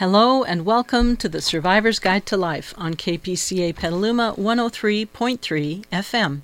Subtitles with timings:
[0.00, 6.40] Hello and welcome to the Survivor's Guide to Life on KPCA Petaluma 103.3 FM.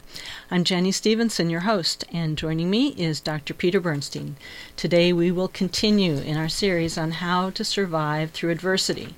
[0.50, 3.54] I'm Jenny Stevenson, your host, and joining me is Dr.
[3.54, 4.36] Peter Bernstein.
[4.76, 9.14] Today we will continue in our series on how to survive through adversity.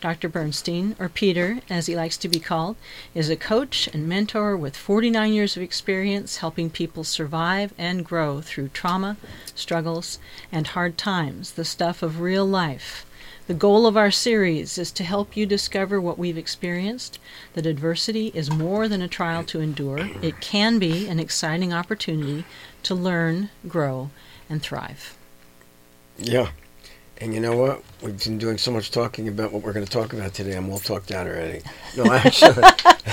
[0.00, 0.30] Dr.
[0.30, 2.76] Bernstein, or Peter as he likes to be called,
[3.14, 8.40] is a coach and mentor with 49 years of experience helping people survive and grow
[8.40, 9.18] through trauma,
[9.54, 10.18] struggles,
[10.50, 13.04] and hard times, the stuff of real life.
[13.48, 17.18] The goal of our series is to help you discover what we've experienced
[17.54, 22.44] that adversity is more than a trial to endure, it can be an exciting opportunity
[22.84, 24.10] to learn, grow,
[24.48, 25.16] and thrive.
[26.18, 26.50] Yeah.
[27.18, 27.82] And you know what?
[28.00, 30.56] We've been doing so much talking about what we're going to talk about today.
[30.56, 31.62] I'm all talked out already.
[31.96, 32.64] No, actually,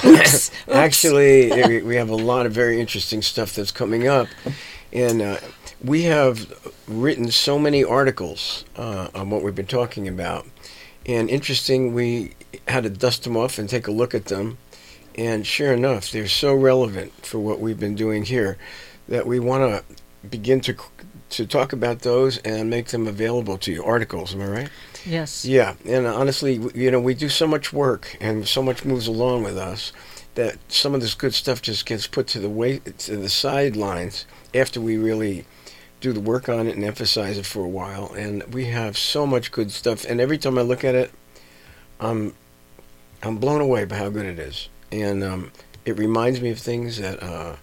[0.05, 0.51] Oops.
[0.67, 4.27] actually, we have a lot of very interesting stuff that's coming up,
[4.93, 5.37] and uh,
[5.83, 10.45] we have written so many articles uh, on what we've been talking about.
[11.05, 12.33] And interesting, we
[12.67, 14.57] had to dust them off and take a look at them.
[15.15, 18.57] And sure enough, they're so relevant for what we've been doing here
[19.07, 20.75] that we want to begin to
[21.29, 23.83] to talk about those and make them available to you.
[23.83, 24.69] Articles, am I right?
[25.05, 25.45] Yes.
[25.45, 29.43] Yeah, and honestly, you know, we do so much work and so much moves along
[29.43, 29.93] with us
[30.35, 34.25] that some of this good stuff just gets put to the way to the sidelines
[34.53, 35.45] after we really
[36.01, 38.13] do the work on it and emphasize it for a while.
[38.13, 40.05] And we have so much good stuff.
[40.05, 41.11] And every time I look at it,
[41.99, 42.35] I'm
[43.21, 44.69] I'm blown away by how good it is.
[44.91, 45.51] And um,
[45.85, 47.57] it reminds me of things that uh,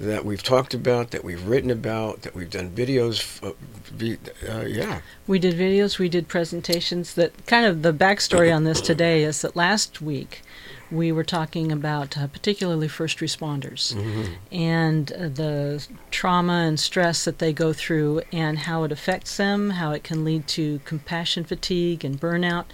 [0.00, 3.42] that we've talked about, that we've written about, that we've done videos.
[3.42, 5.00] Uh, yeah.
[5.26, 7.14] We did videos, we did presentations.
[7.14, 10.42] That kind of the backstory on this today is that last week
[10.90, 14.32] we were talking about uh, particularly first responders Mm-hmm.
[14.52, 19.70] and uh, the trauma and stress that they go through and how it affects them,
[19.70, 22.66] how it can lead to compassion fatigue and burnout.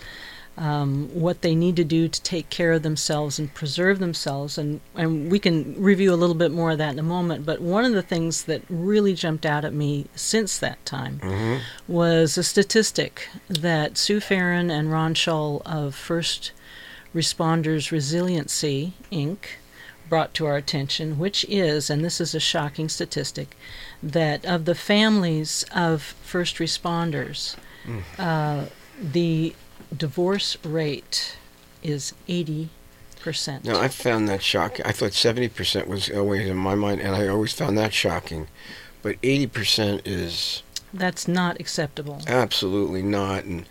[0.58, 4.58] Um, what they need to do to take care of themselves and preserve themselves.
[4.58, 7.46] And, and we can review a little bit more of that in a moment.
[7.46, 11.62] But one of the things that really jumped out at me since that time Mm-hmm.
[11.90, 16.52] was a statistic that Sue Farren and Ron Schull of First
[17.14, 19.38] Responders Resiliency, Inc.,
[20.08, 23.56] brought to our attention, which is, and this is a shocking statistic,
[24.02, 27.56] that of the families of first responders,
[28.18, 28.66] uh,
[29.00, 29.54] the
[29.96, 31.36] divorce rate
[31.82, 32.68] is 80%.
[33.64, 34.84] No, I found that shocking.
[34.84, 38.48] I thought 70% was always in my mind, and I always found that shocking.
[39.02, 40.62] But 80% is
[40.92, 42.20] That's not acceptable.
[42.26, 43.44] absolutely not.
[43.44, 43.64] And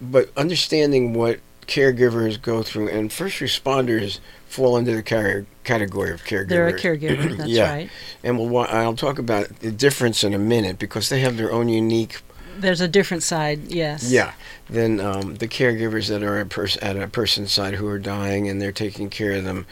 [0.00, 6.24] But understanding what caregivers go through, and first responders fall under the car- category of
[6.24, 6.48] caregiver.
[6.48, 7.70] They're a caregiver, that's Yeah.
[7.72, 7.90] right.
[8.24, 11.52] And we'll, wa- I'll talk about the difference in a minute because they have their
[11.52, 12.20] own unique
[12.58, 14.10] There's a different side, yes.
[14.10, 14.32] Yeah,
[14.68, 18.48] than um, the caregivers that are a pers- at a person's side who are dying
[18.48, 19.66] and they're taking care of them.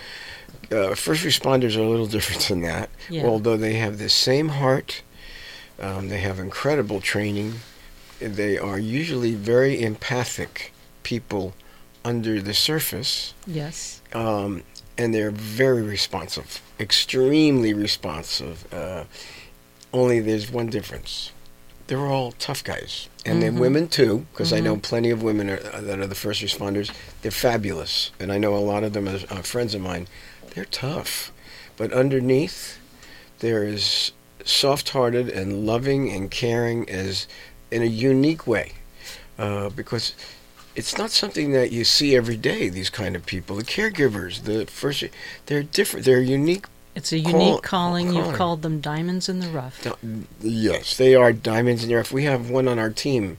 [0.70, 3.24] Uh, first responders are a little different than that, Yeah.
[3.26, 5.02] although they have the same heart.
[5.80, 7.54] Um, they have incredible training.
[8.20, 10.72] They are usually very empathic
[11.02, 11.54] people
[12.04, 14.00] under the surface, Yes.
[14.12, 14.62] um,
[14.96, 18.72] and they're very responsive, extremely responsive.
[18.72, 19.04] Uh,
[19.92, 21.32] only there's one difference.
[21.86, 23.60] They're all tough guys, and then Mhm.
[23.60, 24.82] women too, because I know Mhm.
[24.82, 26.90] plenty of women are, uh, that are the first responders.
[27.22, 30.06] They're fabulous, and I know a lot of them are uh, friends of mine.
[30.54, 31.32] They're tough,
[31.76, 32.76] but underneath,
[33.38, 34.12] there is
[34.44, 37.26] soft-hearted and loving and caring as
[37.70, 38.72] in a unique way,
[39.38, 40.12] uh, because
[40.78, 42.68] it's not something that you see every day.
[42.68, 45.02] These kind of people, the caregivers, the first,
[45.46, 46.06] they're different.
[46.06, 46.66] They're unique.
[46.94, 48.12] It's a Call- unique calling.
[48.12, 49.84] You've called them diamonds in the rough.
[50.40, 52.12] Yes, they are diamonds in the rough.
[52.12, 53.38] We have one on our team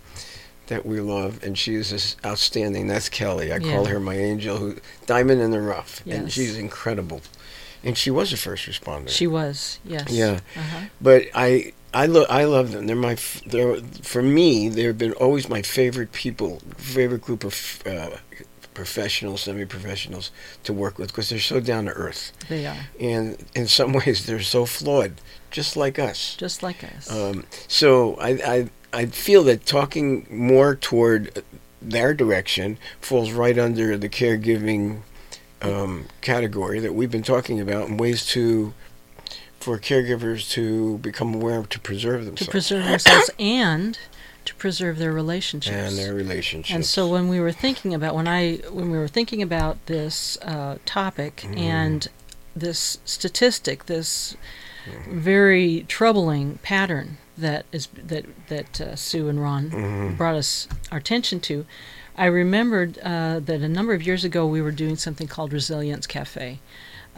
[0.68, 2.88] that we love, and she is outstanding.
[2.88, 3.52] That's Kelly.
[3.54, 4.76] I call her my angel, who
[5.06, 7.22] diamond in the rough, and she's incredible.
[7.84, 9.08] And she was a first responder.
[9.08, 10.12] She was, yes.
[10.12, 10.42] Yeah.
[10.58, 10.86] Uh-huh.
[11.00, 12.86] But I I lo- I love them.
[12.88, 14.70] They're my f- they're for me.
[14.70, 18.12] They've been always my favorite people, favorite group of uh,
[18.74, 20.32] professionals, semi-professionals
[20.64, 24.26] to work with because they're so down to earth, They are, and in some ways
[24.26, 25.14] they're so flawed,
[25.52, 26.36] just like us.
[26.38, 27.10] just like us.
[27.12, 31.44] Um, so I, I I feel that talking more toward
[31.82, 35.02] their direction falls right under the caregiving
[35.62, 38.74] um, category that we've been talking about and ways to
[39.60, 42.46] for caregivers to become aware to preserve themselves.
[42.46, 44.00] to preserve themselves and
[44.46, 45.76] to preserve their relationships.
[45.76, 46.74] and their relationships.
[46.74, 50.38] And so when we were thinking about when I when we were thinking about this
[50.42, 51.60] uh, topic Mm.
[51.60, 52.08] and
[52.56, 54.36] this statistic, this
[55.12, 60.18] very troubling pattern that is that that uh, Sue and Ron Mhm.
[60.18, 61.66] brought us our attention to,
[62.18, 66.08] I remembered uh, that a number of years ago we were doing something called Resilience
[66.08, 66.60] Cafe,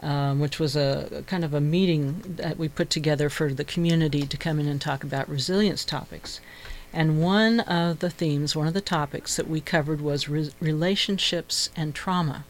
[0.02, 4.26] um, which was a, kind of a meeting that we put together for the community
[4.26, 6.40] to come in and talk about resilience topics.
[6.92, 11.70] And one of the themes, one of the topics that we covered was re- relationships
[11.76, 12.44] and trauma.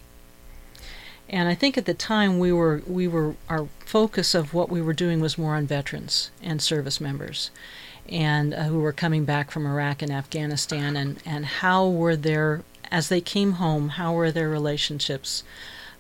[1.29, 4.83] And I think at the time we were we were our focus of what we
[4.83, 7.51] were doing was more on veterans and service members,
[8.09, 12.65] and uh, who were coming back from Iraq and Afghanistan, and and how were their
[12.91, 15.45] as they came home, how were their relationships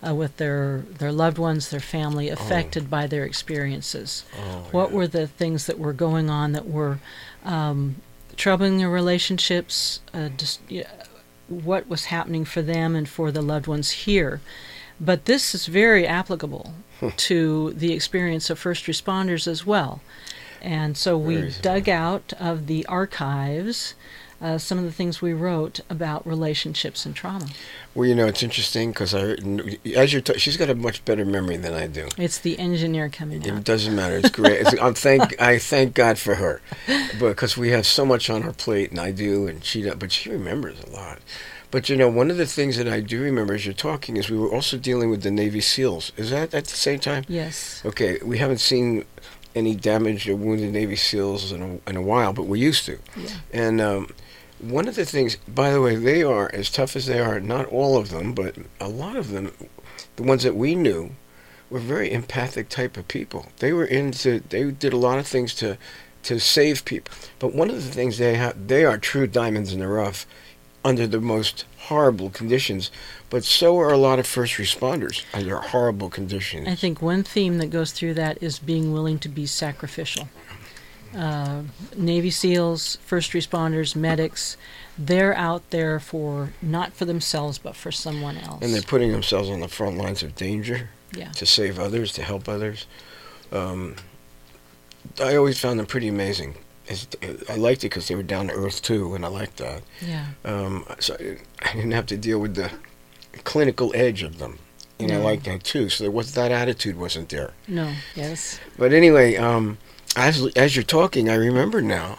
[0.06, 2.88] uh, with their their loved ones, their family, affected oh.
[2.88, 4.25] by their experiences?
[4.38, 4.96] Oh, what yeah.
[4.96, 6.99] were the things that were going on that were
[7.44, 7.96] um,
[8.37, 10.00] troubling their relationships?
[10.12, 10.60] Uh, just,
[11.49, 14.40] what was happening for them and for the loved ones here?
[15.00, 17.08] But this is very applicable hmm.
[17.08, 20.00] to the experience of first responders as well.
[20.60, 23.94] And so we dug out of the archives
[24.42, 27.46] uh, some of the things we wrote about relationships and trauma.
[27.94, 29.36] Well, you know, it's interesting because I,
[29.94, 32.08] as you're, t- she's got a much better memory than I do.
[32.18, 33.58] It's the engineer coming out.
[33.58, 34.16] It doesn't matter.
[34.16, 34.62] It's great.
[34.62, 36.60] It's, I'm thank, I thank God for her,
[37.20, 40.10] because we have so much on our plate, and I do, and she, does, but
[40.10, 41.20] she remembers a lot.
[41.70, 44.28] But you know, one of the things that I do remember as you're talking is
[44.28, 46.12] we were also dealing with the Navy SEALs.
[46.18, 47.24] Is that at the same time?
[47.28, 47.80] Yes.
[47.86, 49.06] Okay, we haven't seen
[49.54, 52.98] any damaged or wounded Navy SEALs in a, in a while, but we used to.
[53.16, 53.28] Yeah.
[53.52, 54.08] And um,
[54.62, 57.41] one of the things, by the way, they are as tough as they are.
[57.41, 59.53] Not all of them, but a lot of them,
[60.17, 61.14] the ones that we knew,
[61.69, 63.47] were very empathic type of people.
[63.59, 64.41] They were into.
[64.41, 65.79] They did a lot of things to
[66.25, 67.12] to save people.
[67.38, 70.26] But one of the things they have, they are true diamonds in the rough
[70.85, 72.91] under the most horrible conditions,
[73.31, 76.69] but so are a lot of first responders under horrible conditions.
[76.69, 80.29] I think one theme that goes through that is being willing to be sacrificial.
[81.14, 81.62] Uh,
[81.97, 84.56] Navy SEALs, first responders, medics,
[84.99, 88.62] they're out there for not for themselves but for someone else.
[88.62, 91.31] And they're putting themselves on the front lines of danger yeah.
[91.32, 92.87] to save others, to help others.
[93.50, 93.97] Um,
[95.20, 96.56] I always found them pretty amazing.
[97.49, 99.82] I liked it because they were down to earth too, and I liked that.
[100.00, 100.26] Yeah.
[100.44, 101.17] Um, so
[101.62, 102.70] I didn't have to deal with the
[103.44, 104.59] clinical edge of them,
[104.99, 105.20] and no.
[105.20, 105.88] I liked that too.
[105.88, 107.53] So there was that attitude wasn't there.
[107.69, 107.94] No.
[108.14, 108.59] Yes.
[108.76, 109.79] But anyway, um,
[110.16, 112.19] as as you're talking, I remember now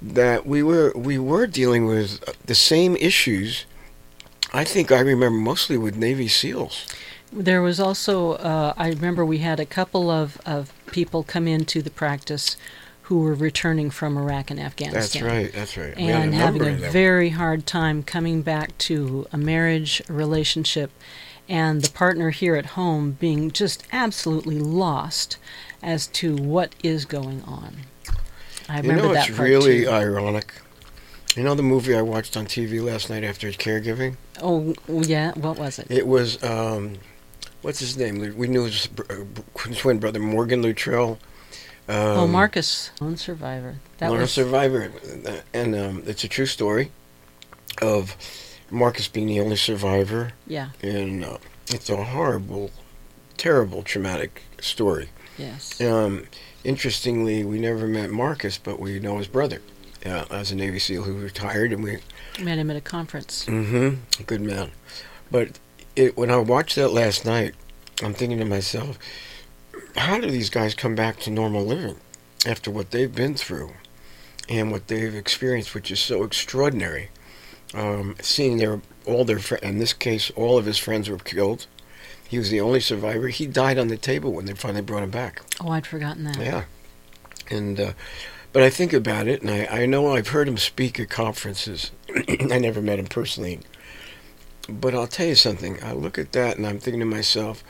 [0.00, 3.66] that we were we were dealing with the same issues.
[4.52, 6.86] I think I remember mostly with Navy SEALs.
[7.32, 11.82] There was also uh, I remember we had a couple of, of people come into
[11.82, 12.56] the practice
[13.02, 15.24] who were returning from Iraq and Afghanistan.
[15.24, 15.52] That's right.
[15.52, 15.98] That's right.
[15.98, 20.92] And having a very hard time coming back to a marriage, relationship,
[21.48, 25.38] and the partner here at home being just absolutely lost
[25.82, 27.76] as to what is going on.
[28.68, 29.90] I remember you know, that it's really too.
[29.90, 30.52] ironic.
[31.36, 34.16] You know the movie I watched on TV last night after caregiving?
[34.42, 35.32] Oh, yeah.
[35.32, 35.90] What was it?
[35.90, 36.98] It was, um,
[37.62, 38.18] what's his name?
[38.36, 39.24] We knew his uh,
[39.54, 41.18] twin brother, Morgan Luttrell
[41.90, 43.80] um, oh, Marcus, lone survivor.
[43.98, 44.32] That lone was...
[44.32, 44.92] survivor,
[45.52, 46.92] and um, it's a true story
[47.82, 48.16] of
[48.70, 50.32] Marcus being the only survivor.
[50.46, 50.70] Yeah.
[50.82, 51.38] And uh,
[51.68, 52.70] it's a horrible,
[53.36, 55.08] terrible, traumatic story.
[55.38, 55.80] Yes.
[55.80, 56.26] Um,
[56.64, 59.62] interestingly, we never met Marcus, but we know his brother
[60.04, 61.98] uh, as a Navy SEAL who retired, and we
[62.40, 63.46] met him at a conference.
[63.46, 64.22] Mm-hmm.
[64.24, 64.70] Good man.
[65.30, 65.58] But
[65.96, 67.54] it, when I watched that last night,
[68.02, 68.98] I'm thinking to myself,
[69.96, 71.96] how do these guys come back to normal living
[72.46, 73.72] after what they've been through
[74.48, 77.10] and what they've experienced, which is so extraordinary?
[77.72, 81.66] Um, seeing their all their fr- in this case, all of his friends were killed.
[82.30, 83.28] He was the only survivor.
[83.28, 85.42] He died on the table when they finally brought him back.
[85.60, 86.38] Oh, I'd forgotten that.
[86.38, 86.64] Yeah,
[87.50, 87.92] and uh,
[88.52, 91.90] but I think about it, and I, I know I've heard him speak at conferences.
[92.28, 93.60] I never met him personally,
[94.68, 95.82] but I'll tell you something.
[95.82, 97.64] I look at that and I'm thinking to myself,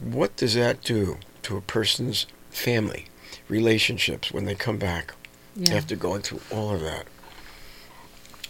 [0.00, 3.06] what does that do to a person's family,
[3.48, 5.14] relationships when they come back
[5.54, 5.74] yeah.
[5.74, 7.06] after going through all of that.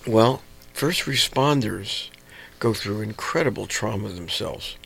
[0.06, 2.08] Well, first responders
[2.58, 4.76] go through incredible trauma themselves.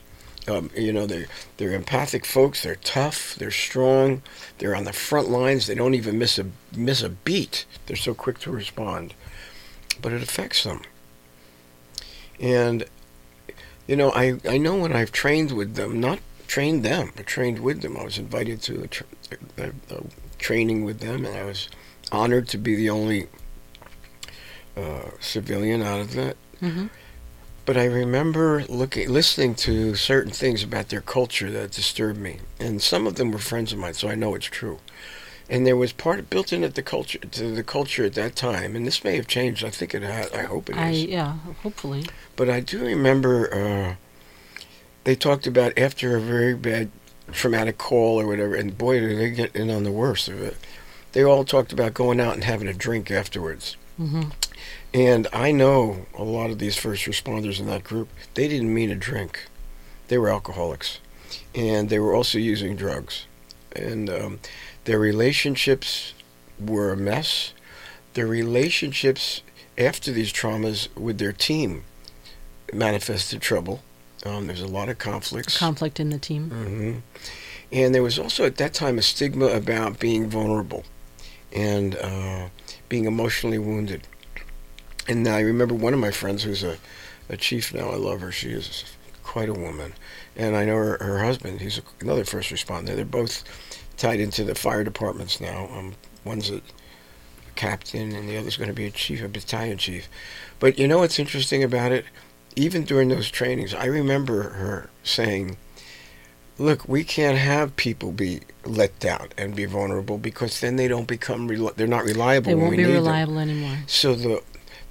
[0.47, 2.63] Um, you know, they're, they're empathic folks.
[2.63, 3.35] They're tough.
[3.35, 4.23] They're strong.
[4.57, 5.67] They're on the front lines.
[5.67, 7.65] They don't even miss a miss a beat.
[7.85, 9.13] They're so quick to respond,
[10.01, 10.81] but it affects them.
[12.39, 12.85] And
[13.87, 17.11] you know, I I know when I've trained with them, not trained them.
[17.17, 17.95] I trained with them.
[17.95, 19.05] I was invited to a, tra-
[19.57, 20.03] a, a
[20.37, 21.69] training with them, and I was
[22.11, 23.27] honored to be the only
[24.75, 26.35] uh, civilian out of that.
[26.61, 26.87] Mm-hmm.
[27.65, 32.81] But I remember looking, listening to certain things about their culture that disturbed me, and
[32.81, 34.79] some of them were friends of mine, so I know it's true.
[35.49, 38.75] and there was part built in at the culture to the culture at that time,
[38.75, 39.63] and this may have changed.
[39.65, 40.31] I think it has.
[40.31, 41.05] I hope it I is.
[41.05, 42.05] yeah, hopefully.
[42.35, 43.95] But I do remember uh,
[45.03, 46.89] they talked about after a very bad
[47.31, 50.57] traumatic call or whatever, and boy, did they get in on the worst of it.
[51.11, 53.75] They all talked about going out and having a drink afterwards.
[53.97, 54.29] hmm
[54.93, 58.91] And I know a lot of these first responders in that group, they didn't mean
[58.91, 59.47] a drink.
[60.09, 60.99] They were alcoholics.
[61.55, 63.25] And they were also using drugs.
[63.73, 64.39] And um,
[64.83, 66.13] their relationships
[66.59, 67.53] were a mess.
[68.13, 69.41] Their relationships
[69.77, 71.83] after these traumas with their team
[72.73, 73.81] manifested trouble.
[74.25, 75.57] Um, there's a lot of conflicts.
[75.57, 76.49] Conflict in the team.
[76.49, 77.25] hmm
[77.71, 80.83] And there was also at that time a stigma about being vulnerable
[81.53, 82.49] and uh,
[82.89, 84.07] being emotionally wounded.
[85.11, 86.77] And I remember one of my friends who's a,
[87.27, 87.89] a chief now.
[87.89, 88.31] I love her.
[88.31, 88.85] She is
[89.23, 89.93] quite a woman.
[90.37, 91.59] And I know her, her husband.
[91.59, 92.95] He's a, another first responder.
[92.95, 93.43] They're both
[93.97, 95.69] tied into the fire departments now.
[95.75, 96.61] Um, one's a
[97.55, 100.07] captain, and the other's going to be a chief, a battalion chief.
[100.59, 102.05] But you know what's interesting about it?
[102.55, 105.57] Even during those trainings, I remember her saying,
[106.57, 111.07] "Look, we can't have people be let down and be vulnerable because then they don't
[111.07, 113.77] become they're not reliable They won't we be need them." reliable anymore.
[113.87, 114.41] So the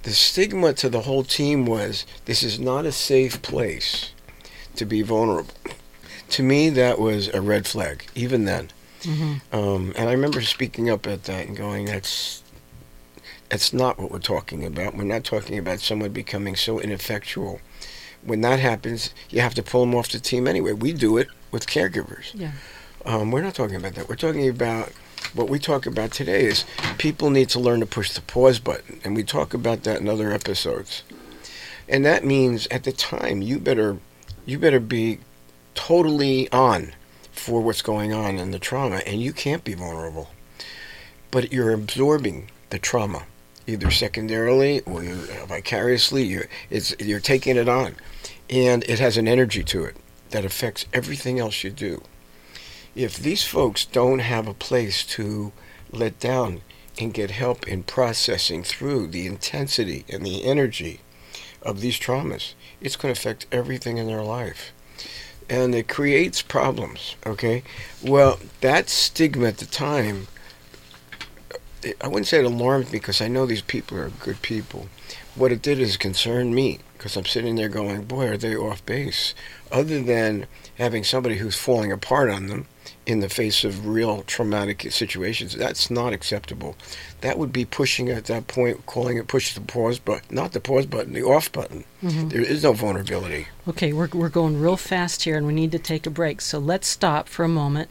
[0.03, 4.11] the stigma to the whole team was this is not a safe place
[4.75, 5.53] to be vulnerable.
[6.29, 8.69] To me, that was a red flag, even then.
[9.03, 12.41] hmm Um, and I remember speaking up at that and going, "That's
[13.49, 14.95] that's not what we're talking about.
[14.95, 17.59] We're not talking about someone becoming so ineffectual.
[18.23, 20.71] When that happens, you have to pull them off the team anyway.
[20.71, 22.31] We do it with caregivers.
[22.33, 22.51] Yeah.
[23.05, 24.07] Um, we're not talking about that.
[24.07, 24.93] We're talking about
[25.33, 26.65] what we talk about today is
[26.97, 30.09] people need to learn to push the pause button, and we talk about that in
[30.09, 31.03] other episodes.
[31.87, 33.97] And that means at the time you better
[34.45, 35.19] you better be
[35.75, 36.93] totally on
[37.31, 40.29] for what's going on in the trauma, and you can't be vulnerable.
[41.31, 43.23] But you're absorbing the trauma,
[43.67, 46.23] either secondarily or you're vicariously.
[46.23, 47.95] You're it's you're taking it on,
[48.49, 49.95] and it has an energy to it
[50.31, 52.01] that affects everything else you do
[52.95, 55.51] if these folks don't have a place to
[55.91, 56.61] let down
[56.99, 60.99] and get help in processing through the intensity and the energy
[61.61, 64.73] of these traumas, it's going to affect everything in their life.
[65.49, 67.63] And it creates problems, okay?
[68.03, 70.27] Well, that stigma at the time,
[72.01, 74.87] I wouldn't say it alarmed me because I know these people are good people.
[75.35, 78.85] What it did is concern me because I'm sitting there going, boy, are they off
[78.85, 79.33] base?
[79.71, 80.45] Other than
[80.77, 82.67] having somebody who's falling apart on them
[83.05, 86.75] in the face of real traumatic situations, that's not acceptable.
[87.21, 90.59] That would be pushing at that point, calling it push the pause button, not the
[90.59, 91.83] pause button, the off button.
[92.01, 93.47] hmm There is no vulnerability.
[93.67, 96.41] Okay, we're, we're going real fast here and we need to take a break.
[96.41, 97.89] So let's stop for a moment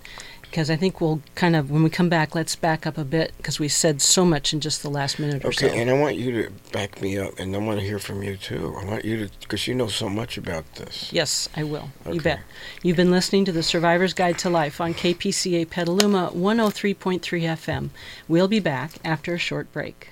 [0.50, 3.32] because I think we'll kind of, when we come back, let's back up a bit
[3.36, 5.66] because we said so much in just the last minute or Okay, so.
[5.68, 8.22] Okay, and I want you to back me up, and I want to hear from
[8.24, 8.74] you too.
[8.76, 11.12] I want you to, because you know so much about this.
[11.12, 11.90] Yes, I will.
[12.10, 12.40] You bet.
[12.82, 17.90] You've been listening to the Survivor's Guide to Life on KPCA Petaluma 103.3 FM.
[18.26, 20.08] We'll be back after a short break.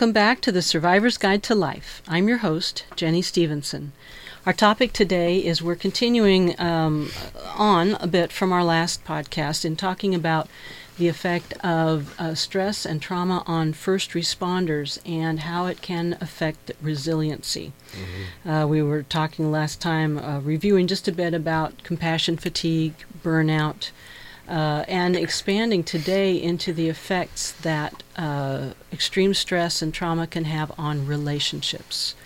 [0.00, 2.00] Welcome back to the Survivor's Guide to Life.
[2.08, 3.92] I'm your host, Jenny Stevenson.
[4.46, 7.10] Our topic today is we're continuing um,
[7.54, 10.48] on a bit from our last podcast in talking about
[10.96, 16.72] the effect of uh, stress and trauma on first responders and how it can affect
[16.80, 17.74] resiliency.
[18.48, 23.90] Uh, we were talking last time, uh, reviewing just a bit about compassion fatigue, burnout,
[24.50, 30.72] uh, and expanding today into the effects that uh, extreme stress and trauma can have
[30.76, 32.16] on relationships.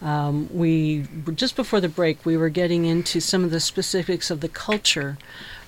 [0.00, 4.40] Um, we just before the break, we were getting into some of the specifics of
[4.40, 5.18] the culture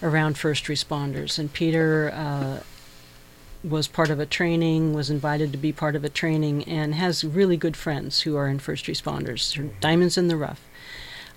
[0.03, 2.61] around first responders, and Peter uh,
[3.65, 7.25] was part of a training, was invited to be part of a training, and has
[7.25, 9.69] really good friends who are in first responders.
[9.81, 10.61] Diamonds in the rough.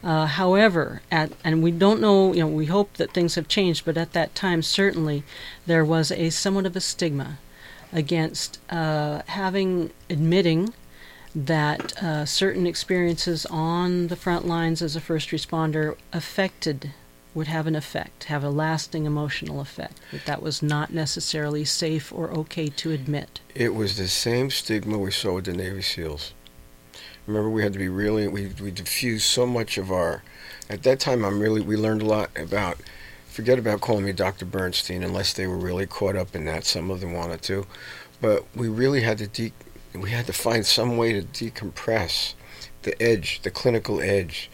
[0.03, 3.85] Uh, however, at and we don't know, you know, we hope that things have changed,
[3.85, 5.23] but at that time, certainly,
[5.65, 7.37] there was a somewhat of a stigma
[7.93, 10.73] against uh, having admitting
[11.35, 16.91] that uh, certain experiences on the front lines as a first responder affected
[17.33, 22.11] would have an effect, have a lasting emotional effect, that that was not necessarily safe
[22.11, 23.39] or okay to admit.
[23.55, 26.33] It was the same stigma we saw with the Navy SEALs.
[27.31, 30.21] Remember, we had to be really, we, we diffused so much of our,
[30.69, 32.77] at that time, I'm really, we learned a lot about,
[33.27, 34.45] forget about calling me Dr.
[34.45, 36.65] Bernstein unless they were really caught up in that.
[36.65, 37.65] Some of them wanted to.
[38.19, 39.53] But we really had to, de-
[39.95, 42.33] we had to find some way to decompress
[42.83, 44.49] the edge, the clinical edge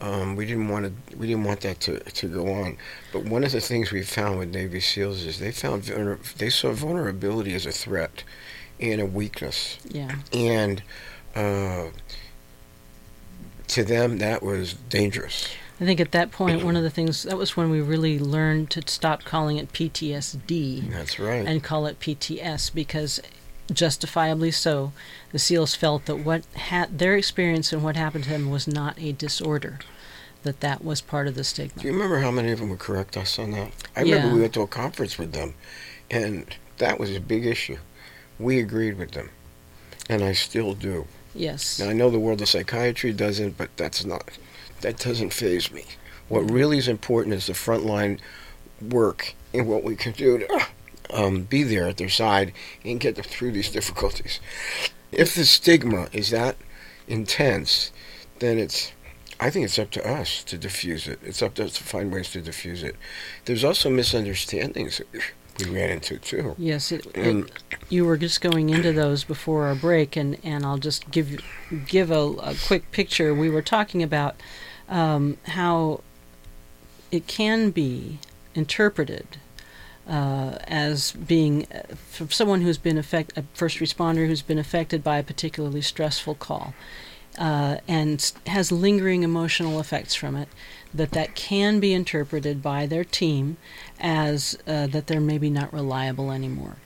[0.00, 1.16] um, we didn't want to.
[1.16, 2.76] We didn't want that to, to go on.
[3.12, 6.50] But one of the things we found with Navy SEALs is they found vulner- they
[6.50, 8.22] saw vulnerability as a threat
[8.80, 9.78] and a weakness.
[9.88, 10.16] Yeah.
[10.32, 10.82] And
[11.34, 11.88] uh,
[13.68, 15.48] to them, that was dangerous.
[15.80, 18.70] I think at that point, one of the things that was when we really learned
[18.70, 20.90] to stop calling it PTSD.
[20.90, 21.44] That's right.
[21.46, 23.20] And call it PTS because
[23.72, 24.92] justifiably so,
[25.32, 28.98] the SEALs felt that what had their experience and what happened to them was not
[29.00, 29.80] a disorder
[30.44, 31.82] that that was part of the stigma.
[31.82, 33.72] Do you remember how many of them would correct us on that?
[33.96, 34.34] I remember Yeah.
[34.34, 35.54] we went to a conference with them,
[36.10, 36.46] and
[36.78, 37.78] that was a big issue.
[38.38, 39.30] We agreed with them,
[40.08, 41.06] and I still do.
[41.34, 41.78] Yes.
[41.78, 44.30] Now I know the world of psychiatry doesn't, but that's not
[44.80, 45.84] that doesn't faze me.
[46.28, 48.20] What really is important is the frontline
[48.80, 50.66] work and what we can do to
[51.10, 52.52] um, be there at their side
[52.84, 54.40] and get them through these difficulties.
[55.12, 56.56] If the stigma is that
[57.06, 57.92] intense,
[58.38, 58.92] then it's
[59.40, 61.18] I think it's up to us to diffuse it.
[61.22, 62.96] It's up to us to find ways to diffuse it.
[63.44, 65.00] There's also misunderstandings
[65.58, 66.54] we ran into too.
[66.58, 70.64] Yes, it, And- it, you were just going into those before our break, and, and
[70.64, 71.40] I'll just give
[71.86, 73.34] give a, a quick picture.
[73.34, 74.36] We were talking about
[74.88, 76.00] um, how
[77.10, 78.18] it can be
[78.54, 79.26] interpreted
[80.08, 85.02] uh, as being uh, from someone who's been affect, a first responder who's been affected
[85.02, 86.74] by a particularly stressful call.
[87.38, 90.48] Uh, and has lingering emotional effects from it,
[90.94, 93.56] that that can be interpreted by their team
[94.00, 96.76] as uh, that they're maybe not reliable anymore,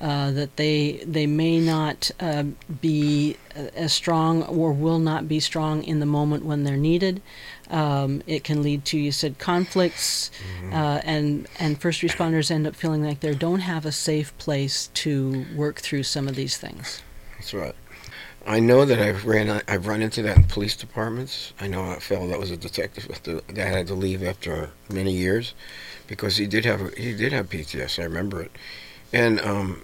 [0.00, 2.44] uh, that they they may not uh,
[2.80, 3.36] be
[3.74, 7.20] as strong or will not be strong in the moment when they're needed.
[7.70, 10.30] Um, it can lead to you said conflicts,
[10.72, 14.88] uh, and and first responders end up feeling like they don't have a safe place
[14.94, 17.02] to work through some of these things.
[17.36, 17.74] That's right.
[18.48, 21.52] I know that I've ran I've run into that in police departments.
[21.60, 25.52] I know a fellow that was a detective that had to leave after many years
[26.06, 27.98] because he did have he did have PTS.
[27.98, 28.50] I remember it,
[29.12, 29.82] and um,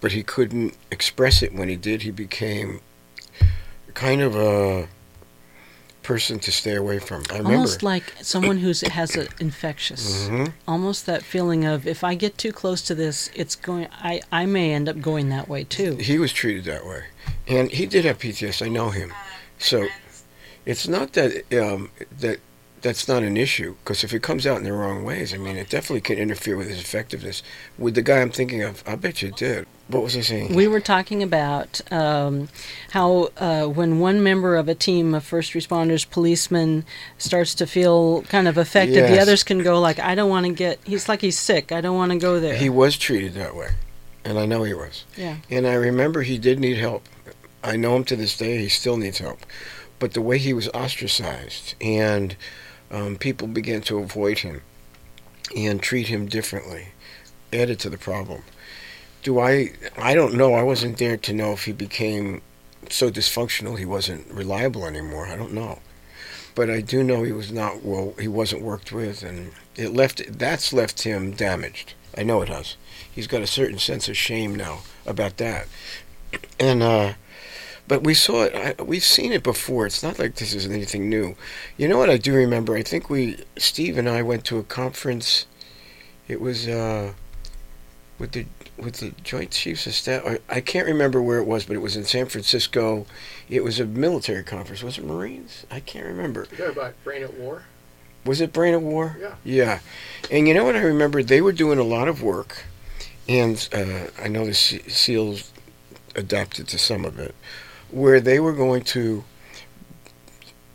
[0.00, 2.00] but he couldn't express it when he did.
[2.02, 2.80] He became
[3.92, 4.88] kind of a
[6.02, 7.22] person to stay away from.
[7.30, 7.56] I remember.
[7.56, 10.26] Almost like someone who has an infectious.
[10.26, 10.54] Mhm.
[10.66, 13.88] Almost that feeling of if I get too close to this, it's going.
[13.92, 15.96] I I may end up going that way too.
[15.96, 17.02] He was treated that way,
[17.48, 18.64] and he did have PTS.
[18.64, 19.12] I know him,
[19.58, 19.86] so
[20.66, 22.38] it's not that um, that
[22.80, 25.56] that's not an issue because if it comes out in the wrong ways, I mean,
[25.56, 27.42] it definitely can interfere with his effectiveness.
[27.76, 29.66] With the guy I'm thinking of, I bet you it did.
[29.88, 30.54] What was I saying?
[30.54, 32.50] We were talking about um,
[32.90, 36.84] how uh, when one member of a team of first responders, policemen,
[37.16, 40.52] starts to feel kind of affected, the others can go like, "I don't want to
[40.52, 41.72] get." He's like he's sick.
[41.72, 42.54] I don't want to go there.
[42.54, 43.70] he was treated that way,
[44.24, 45.04] and I know he was.
[45.16, 45.38] yeah.
[45.50, 47.08] And I remember he did need help.
[47.62, 48.58] I know him to this day.
[48.58, 49.40] He still needs help,
[49.98, 52.36] but the way he was ostracized and
[52.90, 54.62] um, people began to avoid him
[55.56, 56.88] and treat him differently
[57.52, 58.42] added to the problem.
[59.22, 59.72] Do I?
[59.96, 60.54] I don't know.
[60.54, 62.42] I wasn't there to know if he became
[62.88, 65.26] so dysfunctional he wasn't reliable anymore.
[65.26, 65.80] I don't know,
[66.54, 68.14] but I do know he was not well.
[68.18, 70.38] He wasn't worked with, and it left.
[70.38, 71.94] That's left him damaged.
[72.16, 72.76] I know it has.
[73.10, 75.66] He's got a certain sense of shame now about that,
[76.60, 77.14] and uh,
[77.88, 78.54] but we saw it.
[78.54, 79.86] I, we've seen it before.
[79.86, 81.34] It's not like this is anything new.
[81.76, 82.76] You know what I do remember?
[82.76, 85.46] I think we, Steve and I, went to a conference.
[86.28, 87.14] It was uh,
[88.18, 88.46] with the
[88.76, 90.22] with the Joint Chiefs of Staff.
[90.24, 93.06] I, I can't remember where it was, but it was in San Francisco.
[93.48, 94.82] It was a military conference.
[94.82, 95.66] Was it Marines?
[95.70, 96.46] I can't remember.
[96.64, 97.64] About Brain at War?
[98.24, 99.16] Was it Brain of War?
[99.18, 99.34] Yeah.
[99.42, 99.78] Yeah.
[100.30, 101.22] And you know what I remember?
[101.22, 102.64] They were doing a lot of work,
[103.28, 105.50] and uh, I know the SEALs
[106.14, 107.34] adapted to some of it,
[107.90, 109.24] where they were going to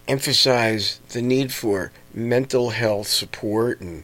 [0.07, 4.03] emphasize the need for mental health support and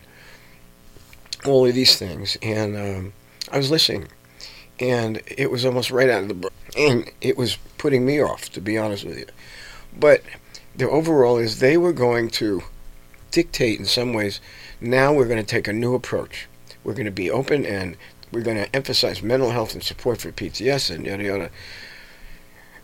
[1.45, 2.37] all of these things.
[2.41, 3.13] And um,
[3.51, 4.07] I was listening,
[4.79, 8.49] and it was almost right out of the book, and it was putting me off,
[8.51, 9.25] to be honest with you.
[9.97, 10.23] But
[10.75, 12.63] the overall is they were going to
[13.31, 14.39] dictate in some ways.
[14.79, 16.47] Now we're going to take a new approach.
[16.83, 17.97] We're going to be open and
[18.31, 21.49] we're going to emphasize mental health and support for PTS and yada yada.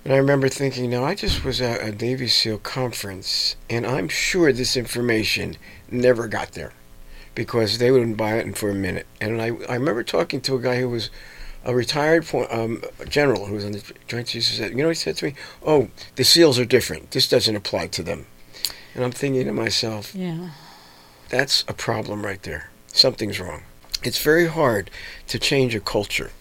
[0.06, 4.08] And I remember thinking, now I just was at a Navy SEAL conference, and I'm
[4.08, 5.58] sure this information
[5.90, 6.74] never got there.
[7.34, 9.06] because they wouldn't buy it for a minute.
[9.20, 11.10] And I, I remember talking to a guy who was
[11.66, 14.48] a retired um, general who was on the Joint Chiefs.
[14.48, 15.34] Said, you know, he said to me,
[15.66, 17.12] "Oh, the SEALs are different.
[17.12, 18.28] This doesn't apply to them."
[18.94, 20.52] And I'm thinking to myself, yeah,
[21.28, 22.70] that's a problem right there.
[22.88, 23.64] Something's wrong.
[24.04, 24.90] It's very hard
[25.28, 26.32] to change a culture.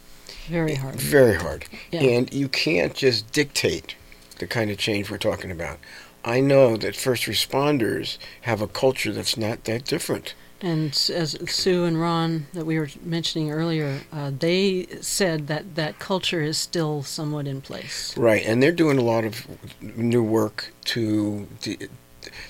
[0.49, 0.97] Very hard.
[0.97, 1.67] Very hard.
[1.91, 2.03] Yeah.
[2.03, 3.97] And you can't just dictate
[4.39, 5.79] the kind of change we're talking about.
[6.25, 10.35] I know that first responders have a culture that's not that different.
[10.61, 15.99] And as Sue and Ron that we were mentioning earlier, uh, they said that that
[15.99, 18.17] culture is still somewhat in place.
[18.17, 19.47] Right, and they're doing a lot of
[19.83, 21.89] new work to d-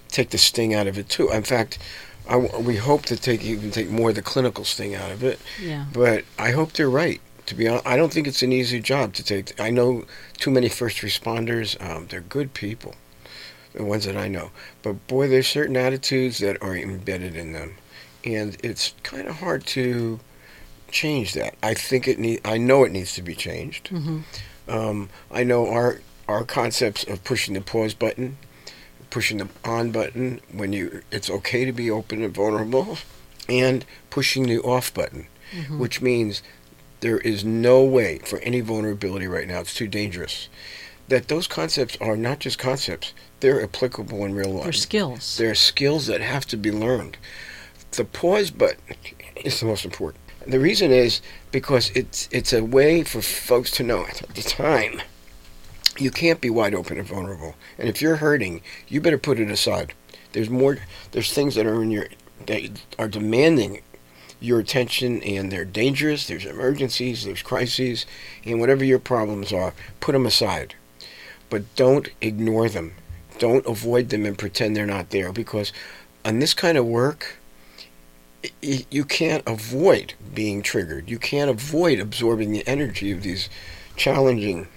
[0.09, 1.30] take the sting out of it too.
[1.30, 1.78] In fact,
[2.28, 5.40] I, we hope to take even take more of the clinical sting out of it.
[5.61, 5.87] Yeah.
[5.92, 7.20] But I hope they're right.
[7.46, 9.59] To be honest, I don't think it's an easy job to take.
[9.61, 10.04] I know
[10.38, 11.78] too many first responders.
[11.85, 12.94] Um, they're good people,
[13.74, 14.50] the ones that I know.
[14.83, 17.74] But boy, there's certain attitudes that are embedded in them,
[18.24, 20.20] and it's kind of hard to
[20.90, 21.54] change that.
[21.62, 22.40] I think it need.
[22.46, 23.88] I know it needs to be changed.
[23.88, 24.20] hmm
[24.66, 28.38] Um, I know our our concepts of pushing the pause button,
[29.11, 32.96] pushing the on button when you it's okay to be open and vulnerable,
[33.50, 36.42] and pushing the off button, hmm which means
[37.05, 39.61] there is no way for any vulnerability right now.
[39.61, 40.49] It's too dangerous.
[41.09, 44.62] That those concepts are not just concepts; they're applicable in real life.
[44.64, 45.37] They're skills.
[45.37, 47.19] They're skills that have to be learned.
[47.90, 48.97] The pause button
[49.37, 50.25] is the most important.
[50.47, 51.21] The reason is
[51.53, 55.03] because it's it's a way for folks to know at the time
[55.99, 57.55] you can't be wide open and vulnerable.
[57.79, 59.93] And if you're hurting, you better put it aside.
[60.33, 60.79] There's more.
[61.12, 62.07] There's things that are in your
[62.47, 63.83] that are demanding
[64.44, 66.26] your attention, and they're dangerous.
[66.26, 67.24] There's emergencies.
[67.24, 68.07] There's crises,
[68.44, 70.74] and whatever your problems are, put them aside.
[71.50, 72.94] But don't ignore them.
[73.38, 75.72] Don't avoid them and pretend they're not there because
[76.24, 77.38] on this kind of work,
[78.61, 81.09] you can't avoid being triggered.
[81.09, 83.48] You can't avoid absorbing the energy of these
[83.96, 84.68] challenging,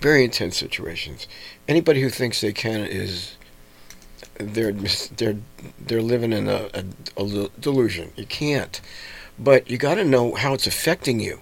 [0.00, 1.26] very intense situations.
[1.68, 3.36] Anybody who thinks they can is
[4.38, 5.36] they're they're
[5.78, 6.84] they're living in a, a,
[7.22, 8.12] a delusion.
[8.16, 8.80] You can't,
[9.38, 11.40] but you got to know how it's affecting you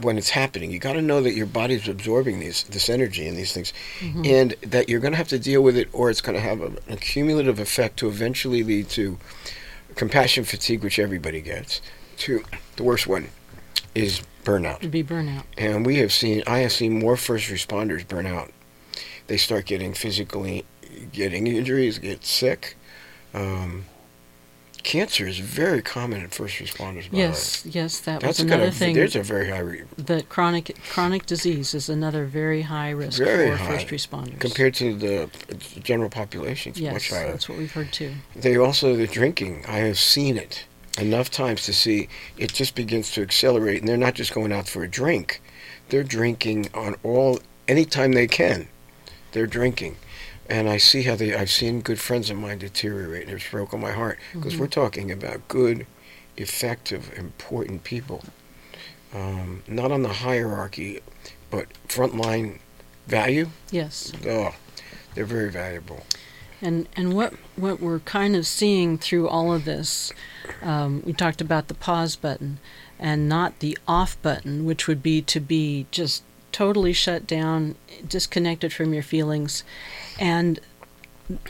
[0.00, 0.70] when it's happening.
[0.72, 4.26] You got to know that your body's absorbing these this energy and these things, Mhm.
[4.26, 6.60] and that you're going to have to deal with it, or it's going to have
[6.60, 9.18] a, an accumulative effect to eventually lead to
[9.94, 11.80] compassion fatigue, which everybody gets.
[12.18, 12.42] To
[12.76, 13.28] the worst one
[13.94, 14.76] is burnout.
[14.78, 15.44] It'd be burnout.
[15.56, 18.52] And we have seen, I have seen more first responders burn out.
[19.26, 20.64] They start getting physically,
[21.12, 22.76] getting injuries, get sick.
[23.32, 23.86] Um,
[24.82, 27.10] cancer is very common in first responders.
[27.10, 28.94] By Yes, yes, that that's was another a, thing.
[28.94, 33.50] There's a very high re- that chronic chronic disease is another very high risk Very
[33.50, 33.78] for high.
[33.78, 34.38] first responders.
[34.40, 35.30] compared to the
[35.82, 36.70] general population.
[36.70, 37.30] It's yes, much higher.
[37.30, 38.12] that's what we've heard too.
[38.36, 39.64] They also the drinking.
[39.66, 40.64] I have seen it
[40.98, 44.68] enough times to see it just begins to accelerate, and they're not just going out
[44.68, 45.40] for a drink;
[45.88, 48.68] they're drinking on all anytime they can.
[49.32, 49.96] They're drinking,
[50.48, 51.34] and I see how they.
[51.34, 54.58] I've seen good friends of mine deteriorate, and it's broken my heart because Mhm.
[54.58, 55.86] we're talking about good,
[56.36, 58.24] effective, important people.
[59.14, 61.00] Um, not on the hierarchy,
[61.50, 62.58] but frontline
[63.06, 63.50] value.
[63.70, 64.54] Yes, Oh,
[65.14, 66.04] they're very valuable.
[66.60, 70.12] and and what what we're kind of seeing through all of this,
[70.62, 72.58] um, we talked about the pause button,
[72.98, 76.22] and not the off button, which would be to be just
[76.54, 77.74] totally shut down,
[78.08, 79.64] disconnected from your feelings,
[80.20, 80.60] and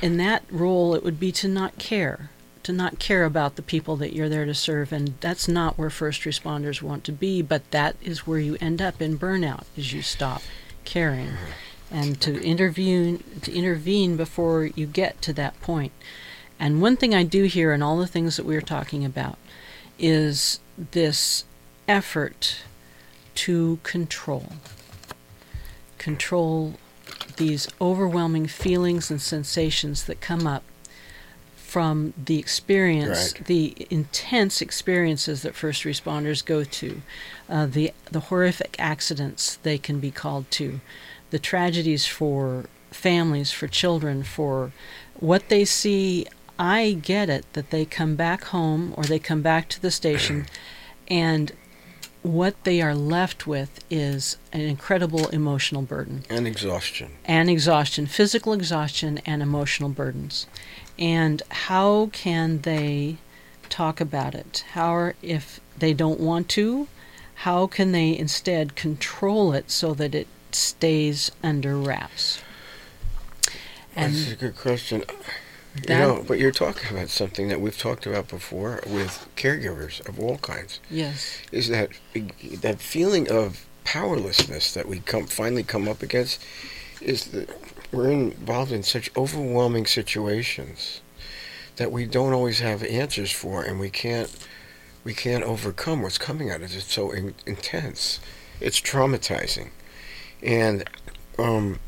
[0.00, 2.30] in that role, it would be to not care,
[2.62, 5.90] to not care about the people that you're there to serve, and that's not where
[5.90, 7.42] first responders want to be.
[7.42, 10.42] But that is where you end up in burnout, is you stop
[10.84, 11.94] caring, mm-hmm.
[11.94, 15.92] and to intervene, to intervene before you get to that point.
[16.58, 19.36] And one thing I do hear in all the things that we are talking about
[19.98, 20.60] is
[20.92, 21.44] this
[21.88, 22.62] effort
[23.34, 24.52] to control.
[26.04, 26.74] Control
[27.36, 30.62] these overwhelming feelings and sensations that come up
[31.56, 33.46] from the experience, Right.
[33.46, 37.00] the intense experiences that first responders go to,
[37.48, 40.80] uh, the the horrific accidents they can be called to,
[41.30, 44.72] the tragedies for families, for children, for
[45.14, 46.26] what they see.
[46.58, 50.46] I get it that they come back home or they come back to the station,
[51.08, 51.50] and
[52.24, 57.12] what they are left with is an incredible emotional burden And exhaustion.
[57.26, 60.46] and exhaustion, physical exhaustion and emotional burdens.
[60.98, 63.18] And how can they
[63.68, 64.64] talk about it?
[64.72, 66.88] How are, if they don't want to,
[67.36, 72.40] how can they instead control it so that it stays under wraps?
[73.94, 75.04] That's a good question.
[75.76, 80.20] You know, but you're talking about something that we've talked about before with caregivers of
[80.20, 80.80] all kinds.
[80.88, 81.40] Yes.
[81.50, 81.90] Is that
[82.60, 86.42] that feeling of powerlessness that we come finally come up against?
[87.00, 87.50] Is that
[87.92, 91.00] we're involved in such overwhelming situations
[91.76, 94.32] that we don't always have answers for, and we can't
[95.02, 96.74] we can't overcome what's coming at us.
[96.74, 98.20] It's so in, intense.
[98.60, 99.70] It's traumatizing,
[100.42, 100.88] and
[101.38, 101.80] um,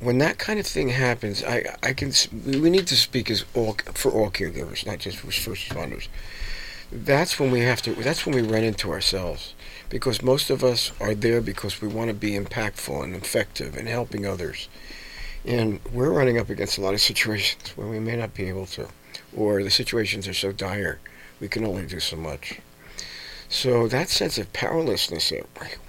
[0.00, 2.12] when that kind of thing happens, I I can
[2.44, 6.08] we need to speak as all for all caregivers, not just for first responders.
[6.90, 7.94] That's when we have to.
[7.94, 9.54] That's when we run into ourselves,
[9.90, 13.86] because most of us are there because we want to be impactful and effective in
[13.86, 14.68] helping others,
[15.44, 18.66] and we're running up against a lot of situations where we may not be able
[18.66, 18.88] to,
[19.36, 20.98] or the situations are so dire
[21.40, 22.60] we can only do so much.
[23.48, 25.32] So that sense of powerlessness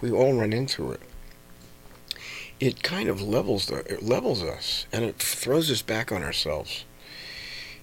[0.02, 1.02] we all run into it
[2.62, 6.86] it kind of levels the it levels us and it throws us back on ourselves.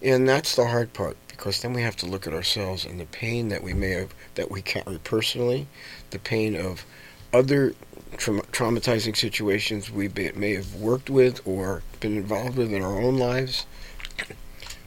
[0.00, 3.06] And that's the hard part because then we have to look at ourselves and the
[3.06, 5.66] pain that we may have that we carry personally,
[6.10, 6.86] the pain of
[7.32, 7.74] other
[8.16, 13.00] trauma traumatizing situations we be, may have worked with or been involved with in our
[13.00, 13.66] own lives.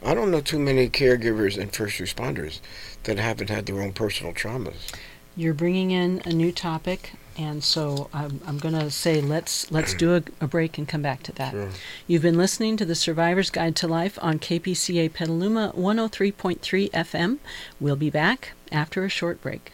[0.04, 2.62] I don't know too many caregivers and first responders
[3.04, 4.96] that haven't had their own personal traumas.
[5.36, 9.94] You're bringing in a new topic, and so I'm, I'm going to say let's let's
[9.94, 11.52] do a, a break and come back to that.
[11.52, 11.70] Sure.
[12.08, 17.40] You've been listening to the Survivor's Guide to Life on KPCA Petaluma 103.3 FM.
[17.80, 19.74] We'll be back after a short break.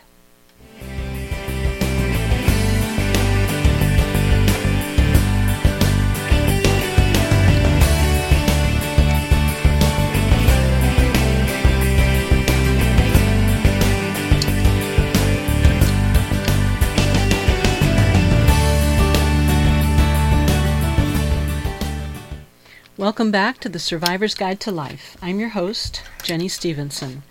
[22.98, 25.18] Welcome back to the Survivor's Guide to Life.
[25.22, 27.22] I'm your host, Jenny Stevenson.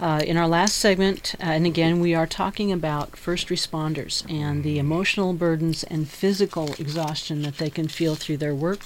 [0.00, 4.64] Uh, in our last segment, uh, and again, we are talking about first responders and
[4.64, 8.80] the emotional burdens and physical exhaustion that they can feel through their work,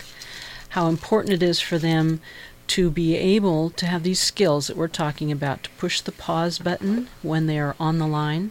[0.71, 2.21] how important it is for them
[2.67, 6.59] to be able to have these skills that we're talking about to push the pause
[6.59, 8.51] button when they are on the line.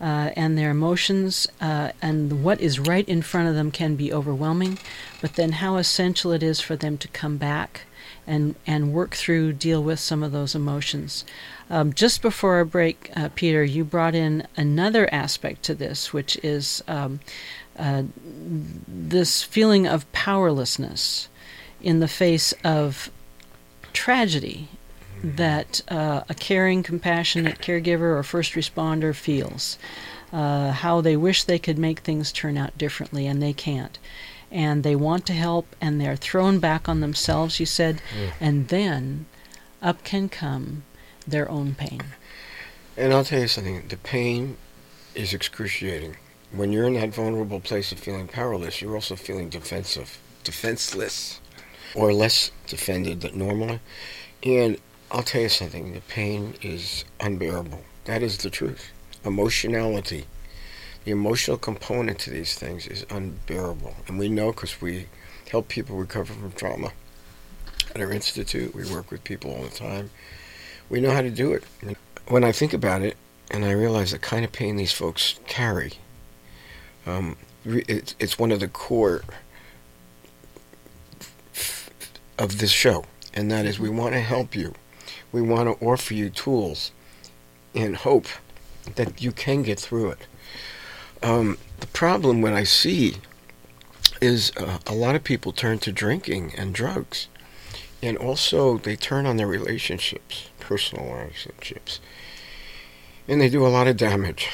[0.00, 4.12] Uh, and their emotions uh, and what is right in front of them can be
[4.12, 4.76] overwhelming,
[5.20, 7.82] but then how essential it is for them to come back
[8.26, 11.24] and, and work through, deal with some of those emotions.
[11.70, 16.36] Um, just before our break, uh, Peter, you brought in another aspect to this, which
[16.42, 17.20] is um,
[17.78, 18.04] uh,
[18.86, 21.28] this feeling of powerlessness
[21.80, 23.10] in the face of
[23.92, 24.68] tragedy
[25.24, 29.78] that uh, a caring, compassionate caregiver or first responder feels.
[30.32, 33.98] Uh, how they wish they could make things turn out differently, and they can't.
[34.50, 38.02] And they want to help, and they're thrown back on themselves, you said,
[38.40, 39.26] and then
[39.80, 40.84] up can come
[41.26, 42.02] their own pain.
[42.96, 44.56] And I'll tell you something, the pain
[45.14, 46.16] is excruciating.
[46.52, 51.40] When you're in that vulnerable place of feeling powerless, you're also feeling defensive, defenseless,
[51.94, 53.80] or less defended than normally.
[54.42, 54.78] And
[55.14, 57.84] I'll tell you something, the pain is unbearable.
[58.06, 58.90] That is the truth.
[59.24, 60.26] Emotionality,
[61.04, 63.94] the emotional component to these things is unbearable.
[64.08, 65.06] And we know because we
[65.48, 66.90] help people recover from trauma.
[67.94, 70.10] At our institute, we work with people all the time.
[70.90, 71.62] We know how to do it.
[72.26, 73.16] When I think about it,
[73.52, 75.92] and I realize the kind of pain these folks carry,
[77.06, 79.22] um, it's, it's one of the core
[82.36, 84.74] of this show, and that is we want to help you.
[85.34, 86.92] We want to offer you tools
[87.74, 88.26] and hope
[88.94, 90.28] that you can get through it.
[91.24, 93.16] Um, the problem what I see
[94.20, 97.26] is uh, a lot of people turn to drinking and drugs,
[98.00, 101.98] and also they turn on their relationships, personal relationships,
[103.26, 104.48] and they do a lot of damage.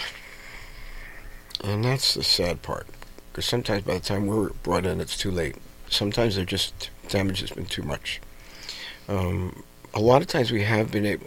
[1.63, 2.87] And that's the sad part,
[3.31, 5.57] because sometimes by the time we're brought in, it's too late.
[5.91, 8.23] Sometimes they're just damage has been too much.
[9.11, 9.63] Um,
[9.95, 11.27] a lot of times we have been able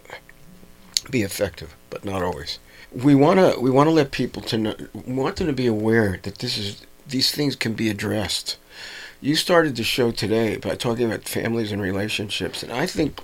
[0.94, 2.58] to be effective, but not always.
[2.92, 5.66] We want to we want to let people to know, we want them to be
[5.66, 8.56] aware that this is these things can be addressed.
[9.20, 13.20] You started the show today by talking about families and relationships, and I think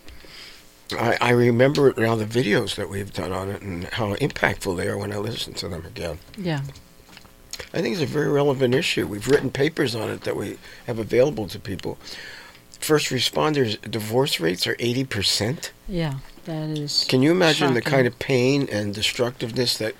[0.92, 4.88] I, I remember now the videos that we've done on it and how impactful they
[4.88, 6.18] are when I listen to them again.
[6.37, 6.62] Yeah.
[7.74, 9.07] I think it's a very relevant issue.
[9.07, 11.98] We've written papers on it that we have available to people.
[12.80, 15.70] First responders divorce rates are 80%.
[15.88, 16.14] Yeah.
[16.44, 17.04] That is.
[17.08, 19.94] Can you imagine the kind of pain and destructiveness that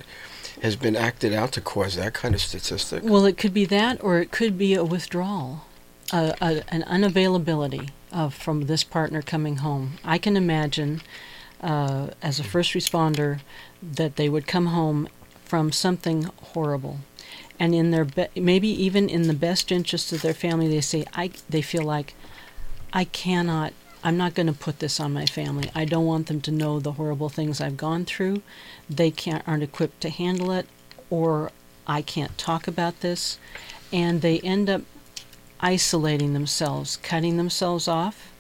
[0.62, 3.02] has been acted out to cause that kind of statistic?
[3.04, 5.64] Well, it could be that, or it could be a withdrawal,
[6.12, 9.98] a, a, an unavailability of from this partner coming home.
[10.04, 11.02] I can imagine
[11.60, 13.40] uh, as a first responder
[13.82, 15.08] that they would come home
[15.44, 17.00] from something horrible.
[17.58, 21.04] And in their be- maybe even in the best interest of their family, they say
[21.12, 22.14] I they feel like
[22.92, 23.72] I cannot
[24.03, 25.70] I'm not going to put this on my family.
[25.74, 28.42] I don't want them to know the horrible things I've gone through.
[28.88, 30.66] They can't aren't equipped to handle it,
[31.11, 31.53] or
[31.87, 33.38] I can't talk about this,
[33.92, 34.83] and they end up
[35.61, 38.33] isolating themselves, cutting themselves off.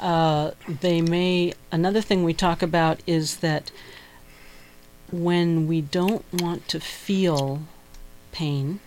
[0.00, 3.70] Uh, they may another thing we talk about is that
[5.10, 7.62] when we don't want to feel
[8.32, 8.80] pain,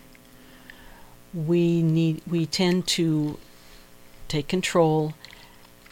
[1.33, 3.37] we need we tend to
[4.31, 5.13] take control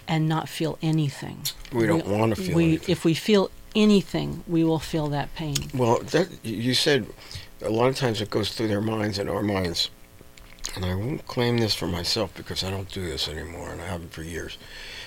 [0.08, 1.42] and not feel anything.
[1.72, 2.92] We don't want to feel we, anything.
[2.92, 5.56] If we feel anything, we will feel that pain.
[5.74, 7.06] Well, that you said
[7.62, 9.92] a lot of times it goes through their minds and our minds.
[10.76, 13.86] And I won't claim this for myself because I don't do this anymore, and I
[13.86, 14.58] haven't for years.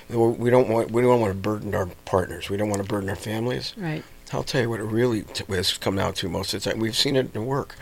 [0.08, 2.50] We don't want we don't want to burden our partners.
[2.50, 3.72] We don't want to burden our families.
[3.76, 4.02] Right.
[4.32, 6.80] I'll tell you what it really t- has come out to most of the time.
[6.80, 7.76] We've seen it in work.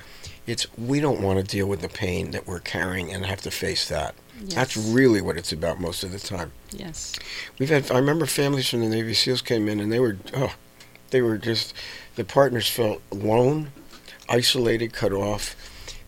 [0.46, 3.50] It's we don't want to deal with the pain that we're carrying and have to
[3.50, 4.14] face that.
[4.40, 6.52] That's really what it's about most of the time.
[6.72, 7.18] Yes.
[7.58, 10.54] We've had I remember families from the Navy SEALs came in and they were oh
[11.10, 11.74] they were just
[12.16, 13.72] the partners felt alone,
[14.28, 15.56] isolated, cut off.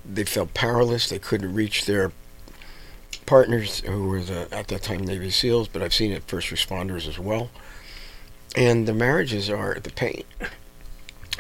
[0.04, 1.08] They felt powerless.
[1.08, 2.12] They couldn't reach their
[3.26, 7.08] partners who were the at that time Navy SEALs, but I've seen it first responders
[7.08, 7.50] as well.
[8.56, 10.24] And the marriages are the pain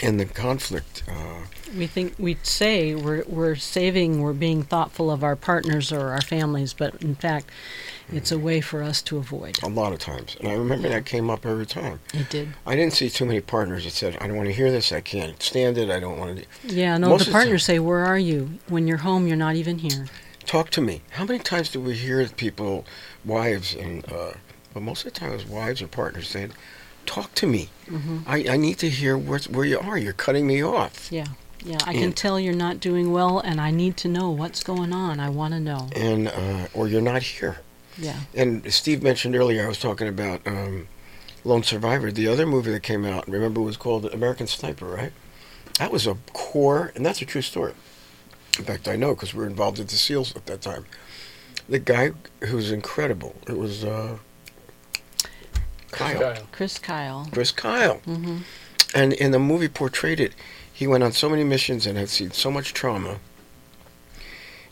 [0.02, 1.02] and the conflict.
[1.08, 6.10] Uh, We think we'd say we're we're saving, we're being thoughtful of our partners or
[6.10, 7.48] our families, but in fact,
[8.12, 9.58] it's a way for us to avoid.
[9.62, 12.00] a lot of times, and I remember that came up every time.
[12.12, 12.48] It did.
[12.66, 14.92] I didn't see too many partners that said, "I don't want to hear this.
[14.92, 15.88] I can't stand it.
[15.88, 16.98] I don't want to." Yeah.
[16.98, 18.58] No, Most the of the partners say, "Where are you?
[18.68, 20.06] When you're home, you're not even here."
[20.44, 21.00] talk to me.
[21.10, 22.84] How many times do we hear people,
[23.24, 24.32] wives, and uh,
[24.74, 26.52] but most of the time it's wives or partners saying,
[27.06, 27.68] "Talk to me.
[27.88, 29.98] hmm I, I need to hear where where you are.
[29.98, 31.26] You're cutting me off." Yeah.
[31.64, 31.78] Yeah.
[31.86, 35.20] I can tell you're not doing well, and I need to know what's going on.
[35.20, 35.88] I want to know.
[35.94, 37.58] And uh, or you're not here.
[37.98, 38.18] Yeah.
[38.34, 40.88] And Steve mentioned earlier, I was talking about um,
[41.44, 42.10] Lone Survivor.
[42.10, 45.12] The other movie that came out, remember, it was called American Sniper, right?
[45.78, 47.74] That was a core, and that's a true story.
[48.58, 50.86] In fact, I know because we were involved with the SEALs at that time.
[51.68, 52.10] The guy
[52.40, 53.36] who was incredible.
[53.46, 54.18] It was uh,
[55.92, 56.18] Kyle.
[56.20, 56.46] Kyle.
[56.52, 57.28] Chris Kyle.
[57.32, 57.96] Chris Kyle.
[58.04, 58.38] hmm
[58.94, 60.32] And in the movie portrayed it,
[60.72, 63.18] he went on so many missions and had seen so much trauma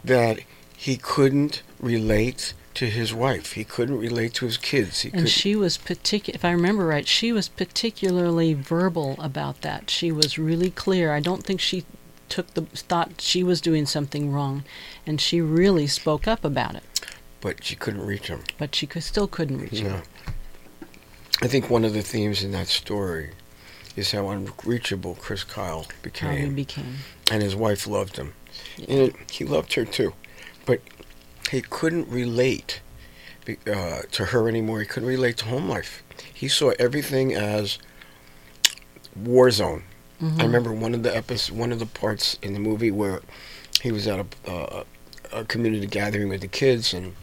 [0.05, 0.41] that
[0.77, 3.53] he couldn't relate to his wife.
[3.53, 5.01] He couldn't relate to his kids.
[5.03, 6.35] He And could, she was particular.
[6.37, 9.91] If I remember right, she was particularly verbal about that.
[9.91, 11.13] She was really clear.
[11.13, 11.85] I don't think she
[12.29, 14.63] took the thought she was doing something wrong,
[15.05, 16.85] and she really spoke up about it.
[17.41, 18.43] but she couldn't reach him.
[18.59, 20.03] But she could, still couldn't reach him.
[21.43, 23.31] I think one of the themes in that story
[23.97, 26.97] is how unreachable Chris Kyle became, became.
[27.31, 28.35] and his wife loved him,
[28.77, 28.95] Yeah.
[28.95, 30.15] and he loved her too,
[30.67, 30.81] but
[31.51, 32.81] he couldn't relate
[33.67, 34.81] uh, to her anymore.
[34.81, 36.03] He couldn't relate to home life.
[36.33, 37.79] He saw everything as
[39.17, 39.83] war zone.
[40.23, 40.41] Mhm.
[40.41, 43.23] I remember one of the episodes, one of the parts in the movie where
[43.83, 44.85] he was at a, uh,
[45.33, 47.17] a community gathering with the kids, and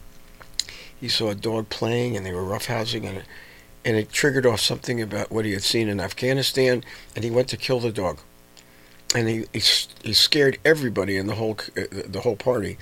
[0.99, 3.23] he saw a dog playing, and they were roughhousing, and
[3.87, 6.83] and it triggered off something about what he had seen in Afghanistan,
[7.15, 8.19] and he went to kill the dog,
[9.15, 9.61] and he he,
[10.03, 12.77] he scared everybody in the whole uh, the whole party,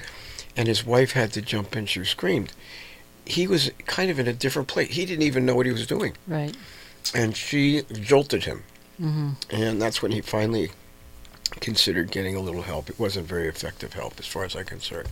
[0.58, 1.86] and his wife had to jump in.
[1.86, 2.52] She screamed.
[3.26, 4.90] He was kind of in a different place.
[4.96, 6.56] He didn't even know what he was doing, Right.
[7.14, 8.64] and she jolted him.
[8.98, 10.72] hmm And that's when he finally
[11.60, 12.90] considered getting a little help.
[12.90, 15.10] It wasn't very effective help, as far as I'm concerned.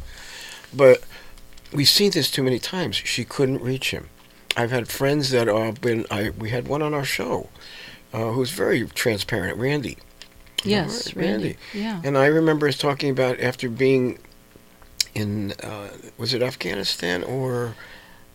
[0.74, 1.04] But
[1.72, 2.96] we've seen this too many times.
[2.98, 4.10] She couldn't reach him.
[4.56, 6.06] I've had friends that have been.
[6.12, 7.50] I we had one on our show,
[8.14, 9.98] uh, who's very transparent, Randy.
[10.64, 11.30] Yes, Randy.
[11.32, 11.58] Randy.
[11.74, 12.02] Yeah.
[12.04, 14.20] And I remember us talking about after being
[15.16, 17.76] in uh, was it Afghanistan or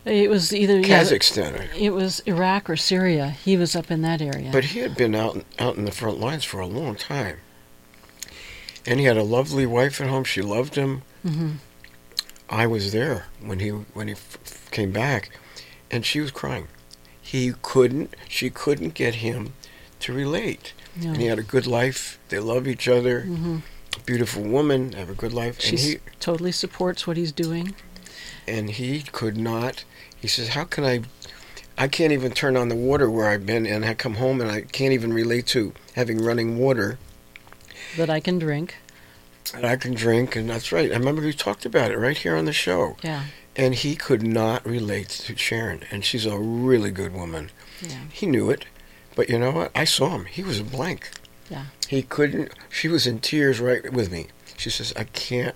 [0.05, 1.67] It was either yeah, Kazakhstan?
[1.75, 3.29] It was Iraq or Syria.
[3.31, 4.49] He was up in that area.
[4.51, 7.37] But he had been out out in the front lines for a long time,
[8.85, 10.23] and he had a lovely wife at home.
[10.23, 11.01] She loved him.
[11.23, 11.51] hmm
[12.51, 15.29] I was there when he when he f- came back,
[15.91, 16.67] and she was crying.
[17.21, 18.15] He couldn't.
[18.27, 19.53] She couldn't get him
[19.99, 20.73] to relate.
[20.95, 21.09] No.
[21.11, 22.19] And he had a good life.
[22.29, 23.21] They love each other.
[23.21, 23.57] hmm
[24.05, 24.93] Beautiful woman.
[24.93, 25.59] Have a good life.
[25.59, 27.75] She he totally supports what he's doing.
[28.47, 29.83] and he could not.
[30.19, 31.01] He says, "How can I?
[31.77, 34.49] I can't even turn on the water where I've been, and I come home and
[34.51, 36.97] I can't even relate to having running water."
[37.97, 38.75] that I can drink.
[39.53, 40.91] that I can drink, and that's right.
[40.91, 42.95] I remember we talked about it right here on the show.
[43.03, 43.23] Yeah.
[43.59, 47.51] And he could not relate to Sharon, and she's a really good woman.
[47.81, 48.03] Yeah.
[48.09, 48.65] He knew it,
[49.15, 49.71] but you know what?
[49.75, 50.25] I saw him.
[50.25, 51.11] He was a blank.
[51.49, 51.65] Yeah.
[51.89, 52.53] He couldn't.
[52.69, 54.27] She was in tears right with me.
[54.57, 55.55] She says, "I can't.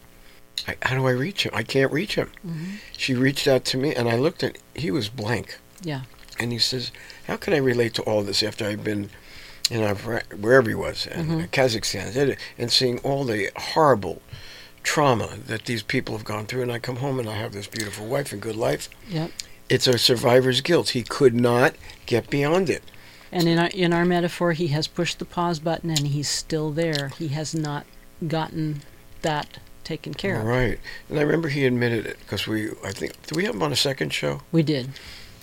[0.68, 1.52] I, how do I reach him?
[1.56, 4.58] I can't reach him." hmm She reached out to me, and I looked at.
[4.76, 6.02] He was blank, Yeah.
[6.40, 6.92] and he says,
[7.28, 9.12] "How can I relate to all this after I've been,
[9.72, 9.94] you know,
[10.44, 11.50] wherever he was, and Mhm.
[11.52, 14.22] Kazakhstan, and- and seeing all the horrible."
[14.84, 17.68] Trauma that these people have gone through, and I come home and I have this
[17.68, 18.90] beautiful wife and good life.
[19.10, 19.32] Yep.
[19.70, 20.90] It's a survivor's guilt.
[20.90, 21.76] He could not
[22.06, 22.84] get beyond it.
[23.32, 26.72] And in our in our metaphor, he has pushed the pause button, and he's still
[26.72, 27.10] there.
[27.18, 27.86] He has not
[28.28, 28.82] gotten
[29.24, 30.46] that taken care of.
[30.46, 30.80] Right.
[31.10, 33.72] And I remember he admitted it because we, I think, did we have him on
[33.72, 34.42] a second show?
[34.52, 34.92] We did.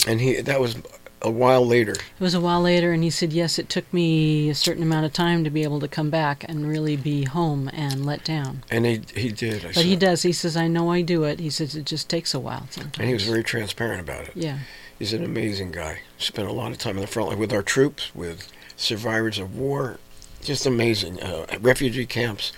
[0.07, 0.77] And he, that was
[1.23, 1.93] a while later.
[1.93, 5.07] It was a while later, and he said, "Yes, it took me a certain amount
[5.07, 8.63] of time to be able to come back and really be home and let down."
[8.71, 9.65] And he, he did.
[9.65, 10.23] I But he does.
[10.23, 12.99] He says, "I know I do it." He says, "It just takes a while sometimes."
[12.99, 14.33] And he was very transparent about it.
[14.35, 14.59] yeah.
[14.99, 16.01] He's an amazing guy.
[16.19, 19.57] Spent a lot of time in the front line with our troops, with survivors of
[19.57, 19.99] war.
[20.43, 21.23] Just amazing.
[21.23, 22.53] Uh, refugee camps.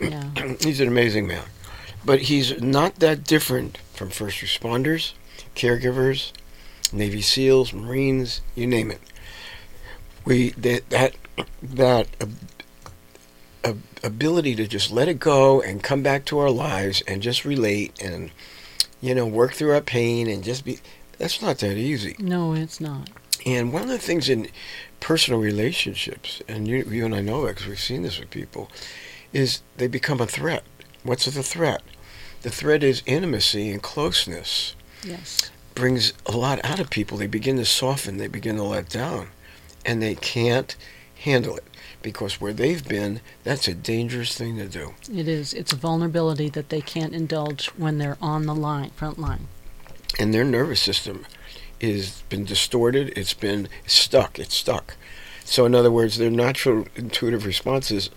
[0.00, 0.30] Yeah.
[0.60, 1.44] he's an amazing man.
[2.04, 5.12] But he's not that different from first responders,
[5.56, 6.30] caregivers,
[6.92, 9.00] Navy SEALs, Marines, you name it.
[10.24, 11.14] We that that
[11.62, 12.38] that ab-
[13.64, 17.44] ab- ability to just let it go and come back to our lives and just
[17.44, 18.30] relate and
[19.00, 20.78] you know work through our pain and just be
[21.18, 22.16] that's not that easy.
[22.18, 23.08] No, it's not.
[23.44, 24.48] And one of the things in
[25.00, 28.70] personal relationships, and you, you and I know it because we've seen this with people,
[29.32, 30.64] is they become a threat.
[31.02, 31.82] What's the threat?
[32.42, 34.74] The threat is intimacy and closeness.
[35.02, 35.50] Yes.
[35.78, 37.16] Brings a lot out of people.
[37.18, 39.28] They begin to soften, they begin to let down,
[39.86, 40.74] and they can't
[41.20, 41.62] handle it
[42.02, 44.94] because where they've been, that's a dangerous thing to do.
[45.14, 45.54] It is.
[45.54, 49.46] It's a vulnerability that they can't indulge when they're on the line, front line.
[50.18, 51.24] And their nervous system
[51.78, 53.12] is been distorted.
[53.16, 54.40] It's been stuck.
[54.40, 54.96] It's stuck.
[55.44, 58.10] So in other words, their natural intuitive responses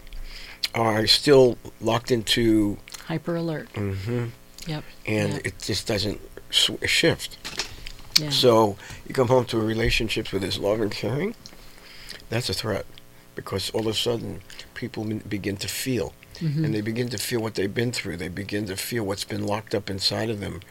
[0.73, 3.71] are still locked into, Hyper alert.
[3.73, 4.25] Mm-hmm.
[4.65, 4.83] Yep.
[5.05, 5.39] and Yeah.
[5.45, 6.19] it just doesn't
[6.51, 7.37] shift.
[8.19, 8.29] Yeah.
[8.29, 8.77] So
[9.07, 11.33] you come home to a relationship with this love and caring.
[12.29, 12.85] That's a threat,
[13.35, 14.41] because all of a sudden
[14.73, 16.65] people begin to feel, Mhm.
[16.65, 18.17] and they begin to feel what they've been through.
[18.17, 20.61] They begin to feel what's been locked up inside of them,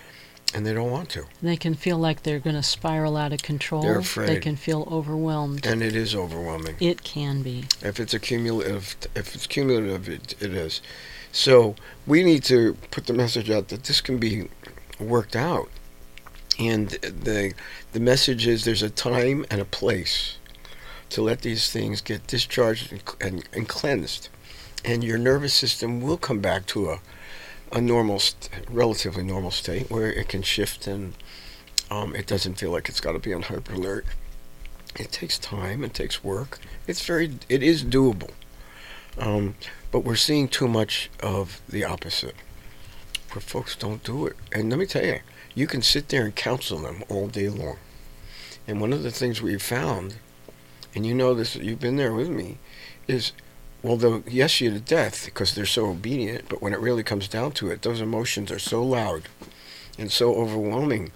[0.55, 1.25] and they don't want to.
[1.43, 3.83] They can feel like they're going to spiral out of control.
[3.83, 4.29] They're afraid.
[4.29, 5.67] They can feel overwhelmed.
[5.67, 6.77] And it is overwhelming.
[6.81, 7.65] It can be.
[7.83, 10.81] If it's a cumulative, if it's cumulative, it, it is.
[11.33, 11.77] So
[12.07, 14.49] we need to put the message out that this can be
[15.01, 15.69] worked out,
[16.59, 17.55] and the
[17.93, 20.37] the message is there's a time and a place
[21.11, 24.29] to let these things get discharged and, and, and cleansed,
[24.85, 27.01] and your nervous system will come back to a
[27.73, 31.15] a normal, st- relatively normal state where it can shift and
[31.91, 34.07] um, it doesn't feel like it's got to be on hyper alert.
[34.97, 35.85] It takes time.
[35.85, 36.59] It takes work.
[36.87, 37.39] It's very.
[37.49, 38.31] It is doable.
[39.19, 39.55] Um,
[39.91, 42.35] but we're seeing too much of the opposite,
[43.33, 44.37] where folks don't do it.
[44.53, 45.21] And let me tell you,
[45.55, 47.77] you can sit there and counsel them all day long.
[48.67, 50.17] And one of the things we've found,
[50.95, 52.59] and you know this, you've been there with me,
[53.09, 53.33] is
[53.83, 57.29] well, they'll yes you to death because they're so obedient, but when it really comes
[57.29, 59.23] down to it, those emotions are so loud
[59.99, 61.13] and so overwhelming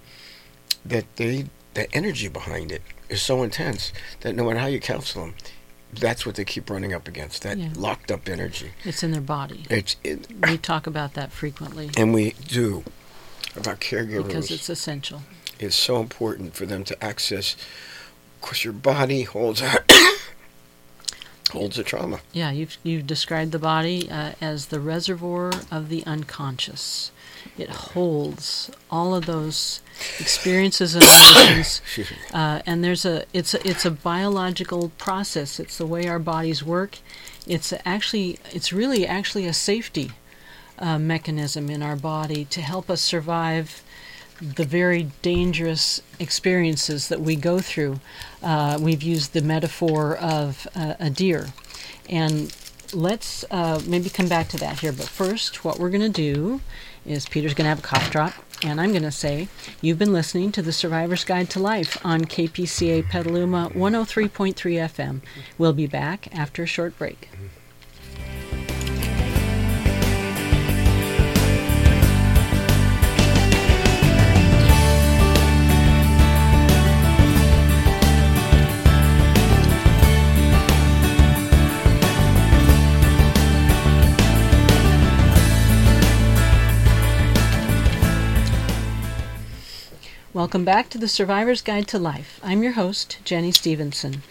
[0.83, 1.45] that they
[1.75, 3.91] the energy behind it is so intense
[4.21, 5.35] that no matter how you counsel them,
[5.99, 7.69] that's what they keep running up against that Yeah.
[7.75, 8.71] locked up energy.
[8.83, 9.65] It's in their body.
[9.69, 12.83] It's it, We talk about that frequently and we do
[13.55, 14.27] about caregivers.
[14.27, 15.23] because it's essential.
[15.59, 17.55] it's so important for them to access.
[18.35, 19.61] Of course, your body holds
[21.51, 22.19] holds a trauma.
[22.33, 27.11] Yeah, you've you've described the body uh, as the reservoir of the unconscious.
[27.57, 29.79] It holds all of those
[30.19, 31.81] experiences and emotions,
[32.33, 35.59] uh, and there's a it's a, it's a biological process.
[35.59, 36.97] It's the way our bodies work.
[37.47, 40.11] It's actually it's really actually a safety
[40.79, 43.83] uh, mechanism in our body to help us survive
[44.41, 47.99] the very dangerous experiences that we go through.
[48.43, 51.47] Uh, we've used the metaphor of uh, a deer.
[52.09, 52.55] And
[52.93, 54.91] let's uh, maybe come back to that here.
[54.91, 56.61] But first, what we're going to do
[57.05, 58.33] is Peter's going to have a cough drop.
[58.63, 59.47] And I'm going to say,
[59.81, 65.21] you've been listening to the Survivor's Guide to Life on KPCA Petaluma 103.3 FM.
[65.57, 67.29] We'll be back after a short break.
[90.45, 92.39] Welcome back to the Survivor's Guide to Life.
[92.43, 94.21] I'm your host, Jenny Stevenson.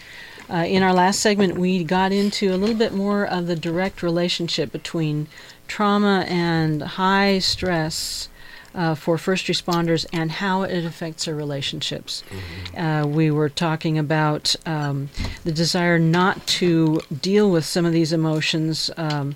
[0.49, 4.01] Uh, in our last segment, we got into a little bit more of the direct
[4.01, 5.27] relationship between
[5.67, 8.29] trauma and high stress
[8.75, 12.23] uh, for first responders and how it affects their relationships.
[12.29, 12.79] Mm-hmm.
[12.79, 15.09] Uh, we were talking about um,
[15.43, 19.35] the desire not to deal with some of these emotions um,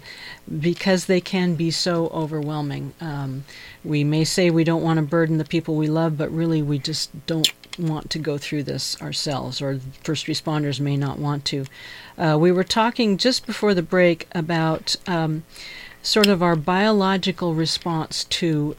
[0.59, 2.93] because they can be so overwhelming.
[2.99, 3.45] Um,
[3.83, 6.77] we may say we don't want to burden the people we love, but really we
[6.77, 11.65] just don't want to go through this ourselves, or first responders may not want to.
[12.17, 15.43] Uh, we were talking just before the break about um,
[16.01, 18.75] sort of our biological response to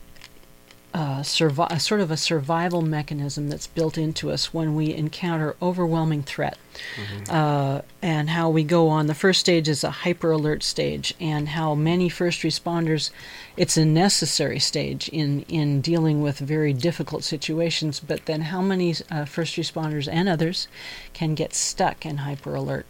[0.92, 6.22] uh, survi- sort of a survival mechanism that's built into us when we encounter overwhelming
[6.22, 6.58] threat.
[6.96, 7.34] Mm-hmm.
[7.34, 9.06] Uh, and how we go on.
[9.06, 13.10] The first stage is a hyper alert stage, and how many first responders,
[13.56, 18.94] it's a necessary stage in, in dealing with very difficult situations, but then how many
[19.10, 20.68] uh, first responders and others
[21.12, 22.86] can get stuck in hyper alert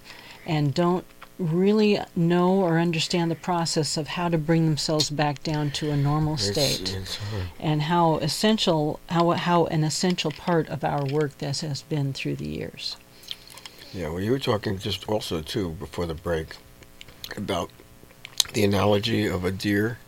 [0.47, 1.05] and don't
[1.41, 5.97] really know or understand the process of how to bring themselves back down to a
[5.97, 7.19] normal state it's, it's
[7.59, 12.37] and how essential how how an essential part of our work this has been through
[12.37, 12.97] the years.
[13.93, 16.57] Yeah well you were talking just also too before the break
[17.37, 17.71] about
[18.53, 19.99] the analogy of a deer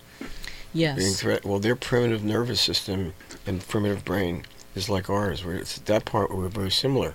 [0.74, 0.98] yes.
[0.98, 3.14] being threat well their primitive nervous system
[3.46, 5.44] and primitive brain is like ours.
[5.44, 7.14] Where it's that part where we're very similar.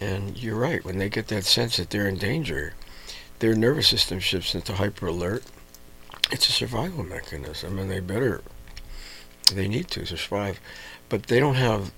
[0.00, 2.74] And you're right when they get that sense that they're in danger
[3.38, 5.44] their nervous system shifts into hyper alert.
[6.30, 8.42] It's a survival mechanism, and they better,
[9.52, 10.58] they need to survive,
[11.08, 11.92] but they don't have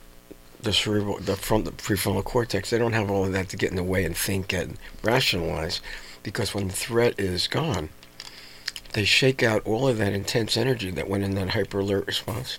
[0.61, 2.71] the cerebral, the front, the prefrontal cortex.
[2.71, 5.81] They don't have all of that to get in the way and think and rationalize,
[6.23, 7.91] because when the threat is gone,
[8.93, 12.59] they shake out all of that intense energy that went in that hyper alert response,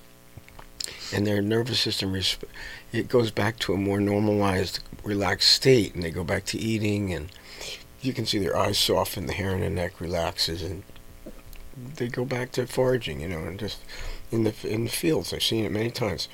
[1.13, 2.43] and their nervous system resp-
[2.91, 7.13] it goes back to a more normalized, relaxed state, and they go back to eating
[7.13, 7.29] and
[8.01, 10.83] you can see their eyes soften, the hair on the neck relaxes, and
[11.95, 13.79] they go back to foraging, you know, and just
[14.31, 15.33] in the in the fields.
[15.33, 16.27] I've seen it many times.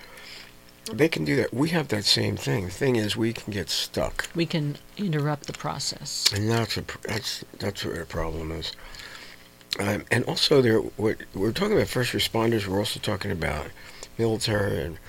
[0.92, 1.52] They can do that.
[1.52, 2.66] We have that same thing.
[2.66, 4.30] The thing is, we can get stuck.
[4.36, 8.72] We can interrupt the process, and that's a, that's that's what the problem is.
[9.80, 12.68] Um, and also, there, what we're talking about first responders.
[12.68, 13.68] We're also talking about
[14.18, 15.00] military, and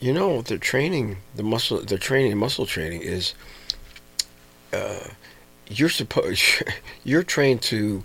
[0.00, 3.34] you know, the training, the muscle, the training, muscle training is.
[4.72, 5.08] Uh,
[5.78, 6.62] you're supposed
[7.04, 8.04] you're trained to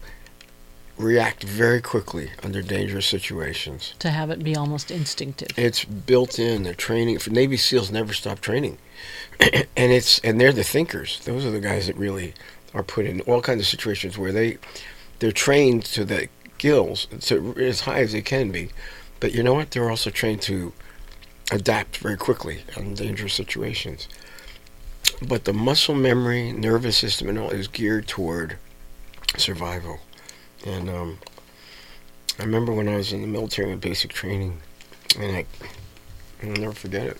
[0.98, 3.94] react very quickly under dangerous situations.
[4.00, 5.50] To have it be almost instinctive.
[5.58, 6.64] It's built in.
[6.64, 8.78] The training for Navy SEALs never stop training,
[9.40, 11.20] and it's and they're the thinkers.
[11.26, 12.34] Those are the guys that really
[12.74, 14.58] are put in all kinds of situations where they
[15.20, 18.70] they're trained to the gills, to as high as they can be.
[19.20, 19.72] But you know what?
[19.72, 20.74] They're also trained to
[21.52, 24.08] adapt very quickly in dangerous situations
[25.26, 28.58] but the muscle memory, nervous system, and all is geared toward
[29.38, 30.00] survival.
[30.66, 31.20] And um,
[32.40, 34.62] I remember when I was in the military in basic training,
[35.20, 35.46] and I,
[36.44, 37.18] I'll never forget it.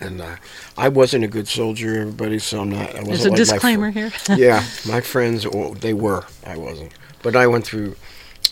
[0.00, 0.36] And uh,
[0.76, 2.94] I wasn't a good soldier, everybody, so I'm not.
[2.94, 4.12] I wasn't There's a like disclaimer fr- here.
[4.36, 6.24] yeah, my friends, well, they were.
[6.44, 6.92] I wasn't.
[7.22, 7.96] But I went through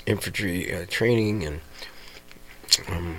[0.07, 1.61] infantry uh, training and.
[2.89, 3.19] Um,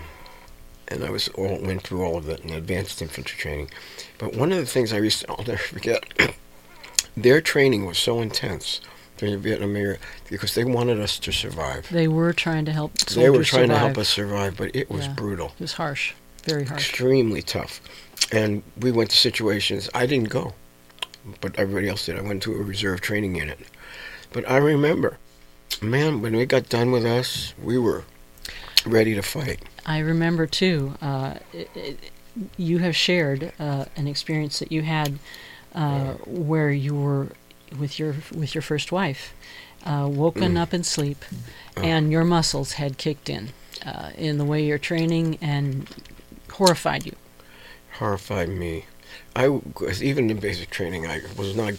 [0.87, 3.69] and I was all went through all of it in advanced infantry training.
[4.17, 6.03] But one of the things I used to, I'll never forget,
[7.17, 8.81] their training was so intense
[9.17, 9.97] during the Vietnam era
[10.29, 11.87] because they wanted us to survive.
[11.91, 12.93] They were trying to help.
[12.97, 13.69] They were trying survive.
[13.69, 15.13] to help us survive, but it was Yeah.
[15.13, 16.13] brutal, It was harsh,
[16.45, 16.79] very harsh.
[16.89, 17.79] extremely tough.
[18.31, 20.53] And we went to situations I didn't go,
[21.41, 22.17] but everybody else did.
[22.17, 23.59] I went to a reserve training unit.
[24.31, 25.17] But I remember,
[25.81, 28.03] man, when we got done with us, we were
[28.85, 29.59] ready to fight.
[29.85, 30.93] I remember too.
[31.01, 31.99] Uh, it, it,
[32.57, 35.19] you have shared uh, an experience that you had
[35.75, 37.27] uh, where you were
[37.77, 39.33] with your with your first wife,
[39.85, 40.61] uh, woken Mm.
[40.61, 41.23] up in sleep,
[41.77, 41.81] Oh.
[41.81, 43.49] and your muscles had kicked in,
[43.85, 45.87] uh, in the way you're training and
[46.51, 47.15] horrified you.
[47.99, 48.85] horrified me.
[49.35, 51.05] I was even in basic training.
[51.07, 51.73] I was not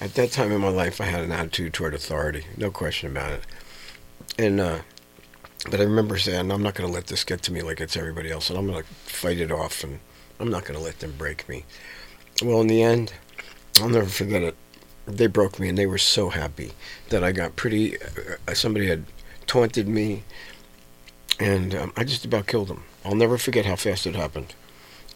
[0.00, 1.00] at that time in my life.
[1.00, 3.42] I had an attitude toward authority, no question about it.
[4.38, 4.78] And uh,
[5.70, 7.96] but I remember saying, "I'm not going to let this get to me like it's
[7.96, 9.98] everybody else, and I'm going to fight it off, and
[10.40, 11.64] I'm not going to let them break me."
[12.42, 13.12] Well, in the end,
[13.80, 14.56] I'll never forget it.
[15.06, 16.72] They broke me, and they were so happy
[17.08, 17.96] that I got pretty.
[18.46, 19.04] Uh, somebody had
[19.46, 20.22] taunted me,
[21.40, 22.84] and um, I just about killed them.
[23.04, 24.54] I'll never forget how fast it happened.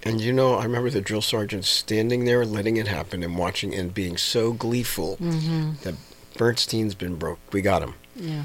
[0.05, 3.75] And you know, I remember the drill sergeant standing there, letting it happen, and watching,
[3.75, 5.73] and being so gleeful Mm-hmm.
[5.83, 5.95] that
[6.37, 7.39] Bernstein's been broke.
[7.53, 7.95] We got him.
[8.17, 8.45] Yeah.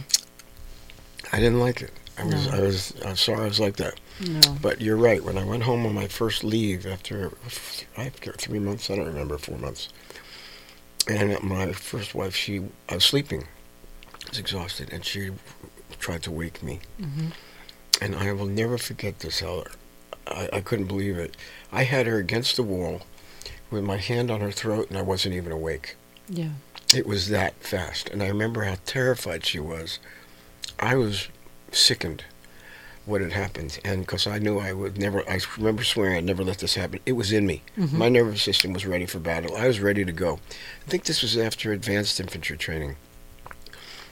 [1.31, 1.91] I didn't like it.
[2.17, 2.53] I was, No.
[2.57, 3.99] I was, I'm sorry I was like that.
[4.27, 4.57] No.
[4.61, 5.23] But you're right.
[5.23, 7.31] When I went home on my first leave after
[7.97, 9.89] I forget, three months, I don't remember, four months.
[11.07, 13.43] And my first wife, she, I was sleeping,
[14.25, 15.31] I was exhausted, and she
[15.99, 16.79] tried to wake me.
[16.99, 17.27] hmm
[18.01, 19.71] And I will never forget this, Heller.
[20.27, 21.37] I, I couldn't believe it.
[21.71, 23.03] I had her against the wall
[23.71, 25.95] with my hand on her throat, and I wasn't even awake.
[26.29, 26.49] Yeah.
[26.93, 28.09] It was that fast.
[28.09, 29.99] And I remember how terrified she was.
[30.79, 31.27] I was
[31.71, 32.23] sickened
[33.05, 33.79] what had happened.
[33.85, 36.99] And because I knew I would never, I remember swearing I'd never let this happen.
[37.05, 37.63] It was in me.
[37.77, 37.93] Mhm.
[37.93, 39.55] My nervous system was ready for battle.
[39.55, 40.39] I was ready to go.
[40.85, 42.97] I think this was after advanced infantry training.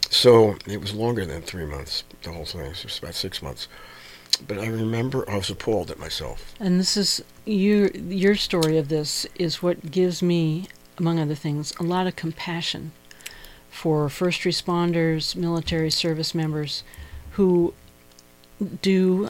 [0.10, 2.62] So it was longer than three months, the whole thing.
[2.62, 3.68] It was about six months.
[4.48, 6.54] But I remember I was appalled at myself.
[6.60, 11.74] And this is your your story of this is what gives me, among other things,
[11.80, 12.92] a lot of compassion
[13.76, 16.82] for first responders, military service members,
[17.32, 17.74] who
[18.82, 19.30] do,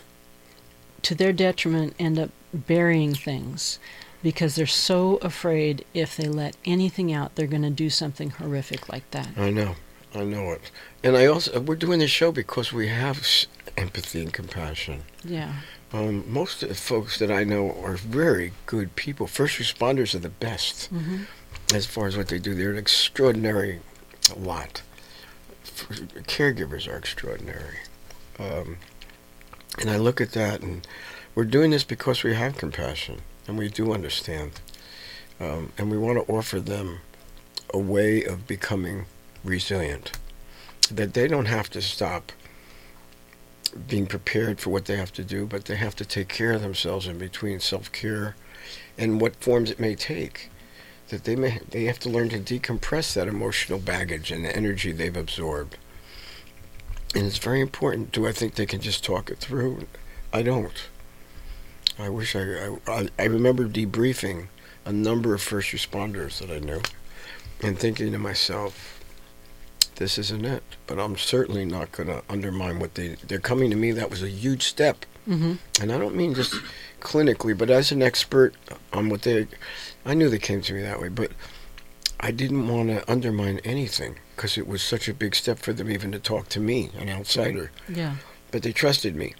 [1.02, 3.80] to their detriment, end up burying things
[4.22, 8.88] because they're so afraid if they let anything out, they're going to do something horrific
[8.88, 9.30] like that.
[9.36, 9.76] I know.
[10.14, 10.70] I know it.
[11.04, 13.28] And I also, we're doing this show because we have
[13.76, 15.02] empathy and compassion.
[15.24, 15.54] Yeah.
[15.92, 19.26] Um, most of the folks that I know are very good people.
[19.26, 21.24] First responders are the best hmm
[21.74, 22.54] as far as what they do.
[22.54, 23.80] They're an extraordinary
[24.34, 24.82] lot.
[25.64, 25.88] F-
[26.28, 27.80] Caregivers are extraordinary.
[28.40, 28.78] Um,
[29.80, 30.88] and I look at that, and
[31.34, 34.62] we're doing this because we have compassion and we do understand.
[35.40, 37.00] Um, and we want to offer them
[37.74, 39.06] a way of becoming
[39.44, 40.18] resilient.
[40.90, 42.32] That they don't have to stop
[43.88, 46.62] being prepared for what they have to do, but they have to take care of
[46.62, 48.36] themselves in between self care
[48.98, 50.50] and what forms it may take.
[51.10, 54.92] That they may they have to learn to decompress that emotional baggage and the energy
[54.92, 55.78] they've absorbed.
[57.14, 58.12] And it's very important.
[58.12, 59.88] Do I think they can just talk it through?
[60.34, 60.74] I don't.
[62.00, 64.48] I wish I I, I- remember debriefing
[64.84, 66.82] a number of first responders that I knew
[67.62, 69.00] and thinking to myself,
[69.96, 70.64] this isn't it.
[70.88, 73.92] But I'm certainly not going to undermine what they they're coming to me.
[73.92, 76.56] That was a huge step, hmm and I don't mean just
[77.00, 78.56] clinically, but as an expert
[78.92, 79.48] on what they.
[80.06, 81.32] I knew they came to me that way, but
[82.20, 85.90] I didn't want to undermine anything because it was such a big step for them
[85.90, 87.72] even to talk to me, an outsider.
[87.90, 88.16] Yeah.
[88.52, 89.34] But they trusted me.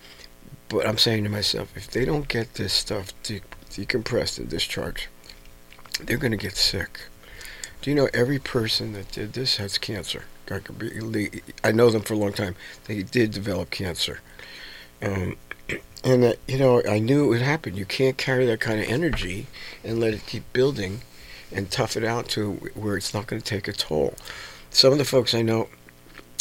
[0.70, 5.08] But I'm saying to myself, if they don't get this stuff de- decompressed and discharged,
[6.04, 7.00] they're going to get sick.
[7.82, 10.24] Do you know every person that did this has cancer?
[10.50, 12.56] I could be- I know them for a long time.
[12.86, 14.22] They did develop cancer.
[15.02, 15.38] Um,
[16.06, 17.76] and that, you know, I knew it would happen.
[17.76, 19.48] You can't carry that kind of energy
[19.84, 21.02] and let it keep building
[21.52, 24.14] and tough it out to where it's not going to take a toll.
[24.70, 25.68] Some of the folks I know,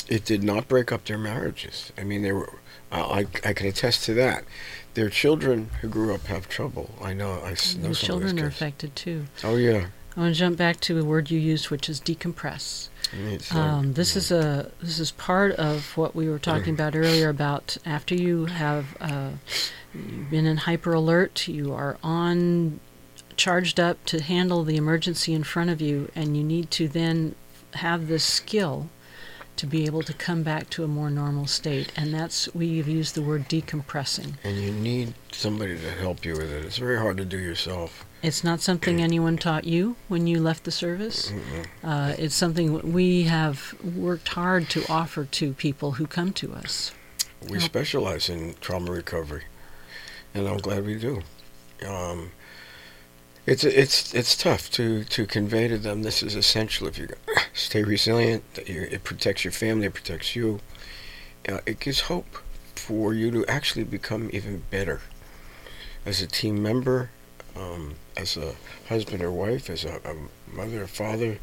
[0.07, 1.93] it did not break up their marriages.
[1.97, 2.53] I mean, they were.
[2.93, 4.45] I, I can attest to that.
[4.93, 6.95] Their children who grew up have trouble.
[7.03, 7.41] I know.
[7.43, 9.25] i know The some of children are affected too.
[9.43, 9.87] Oh yeah.
[10.17, 12.89] I want to jump back to a word you used, which is decompress.
[13.61, 17.77] Um, this is a this is part of what we were talking about earlier about
[17.87, 19.31] after you have uh,
[19.95, 22.81] you've been in hyper alert, you are on
[23.37, 27.35] charged up to handle the emergency in front of you, and you need to then
[27.75, 28.89] have this skill
[29.57, 31.93] to be able to come back to a more normal state.
[31.97, 34.35] And that's we've used the word decompressing.
[34.43, 36.65] and you need somebody to help you with it.
[36.65, 38.05] It's very hard to do yourself.
[38.25, 41.31] It's not something anyone taught you when you left the service.
[41.83, 46.93] Uh, it's something we have worked hard to offer to people who come to us.
[47.43, 47.63] We Yep.
[47.63, 49.45] specialize in trauma recovery,
[50.33, 51.23] and I'm glad we do.
[51.87, 52.31] Um,
[53.45, 57.09] it's it's it's tough to, to convey to them this is essential if you
[57.53, 58.43] stay resilient.
[58.55, 60.61] That you, it protects your family, it protects you.
[61.47, 62.39] Uh, it gives hope
[62.75, 65.03] for you to actually become even better
[66.07, 67.11] as a team member,
[67.57, 68.55] um, as a
[68.89, 70.15] husband or wife, as a, a
[70.55, 71.39] mother or father,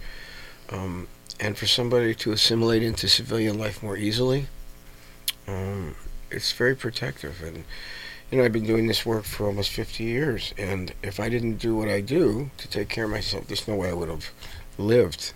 [0.69, 1.07] um,
[1.39, 4.47] and for somebody to assimilate into civilian life more easily.
[5.47, 5.95] Um,
[6.29, 7.63] it's very protective, and
[8.29, 11.57] you know I've been doing this work for almost 50 years, and if I didn't
[11.57, 14.31] do what I do to take care of myself, there's no way I would have
[14.77, 15.33] lived.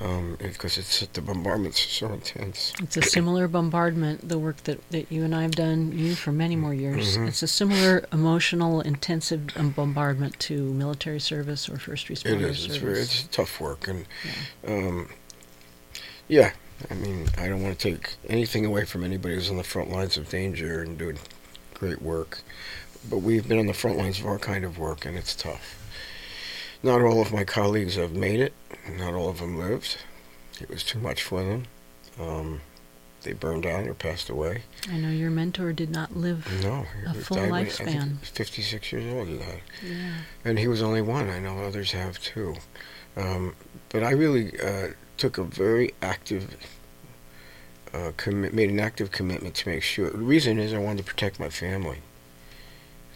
[0.00, 2.72] Um, because it's the bombardments are so intense.
[2.80, 6.30] It's a similar bombardment, the work that, that you and I have done, you for
[6.30, 7.16] many more years.
[7.18, 7.26] Mhm.
[7.26, 12.58] It's a similar emotional, intensive um, bombardment to military service or first responder It is.
[12.60, 12.64] service.
[12.66, 12.98] It's very.
[13.00, 14.72] It's tough work, and Yeah.
[14.72, 15.08] um,
[16.28, 16.52] yeah.
[16.92, 19.90] I mean, I don't want to take anything away from anybody who's on the front
[19.90, 21.18] lines of danger and doing
[21.74, 22.38] great work,
[23.10, 25.74] but we've been on the front lines of our kind of work, and it's tough.
[26.82, 28.52] Not all of my colleagues have made it.
[28.98, 29.98] Not all of them lived.
[30.60, 31.64] It was too much for them.
[32.20, 32.60] Um,
[33.22, 34.62] they burned out or passed away.
[34.90, 38.02] I know your mentor did not live No, a full died when- I think lifespan.
[38.14, 39.28] he was 56 years old.
[39.28, 39.62] He died.
[39.84, 40.12] Yeah.
[40.44, 41.28] and he was only one.
[41.28, 42.54] I know others have too.
[43.16, 43.56] Um,
[43.88, 46.56] but I really uh, took a very active,
[47.92, 50.10] uh, commi- made an active commitment to make sure.
[50.10, 51.98] The reason is I wanted to protect my family.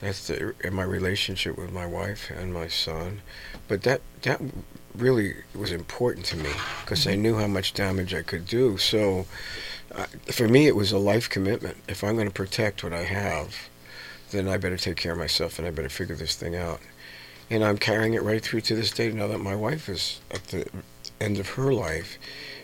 [0.02, 3.22] That's the and my relationship with my wife and my son.
[3.68, 4.42] But that that
[4.94, 6.50] really was important to me
[6.82, 8.76] because I knew how much damage I could do.
[8.76, 9.24] So
[9.94, 11.78] uh, for me, it was a life commitment.
[11.88, 13.70] If I'm going to protect what I have,
[14.32, 16.80] then I better take care of myself and I better figure this thing out
[17.52, 20.44] and I'm carrying it right through to this day now that my wife is at
[20.48, 20.66] the
[21.20, 22.18] end of her life.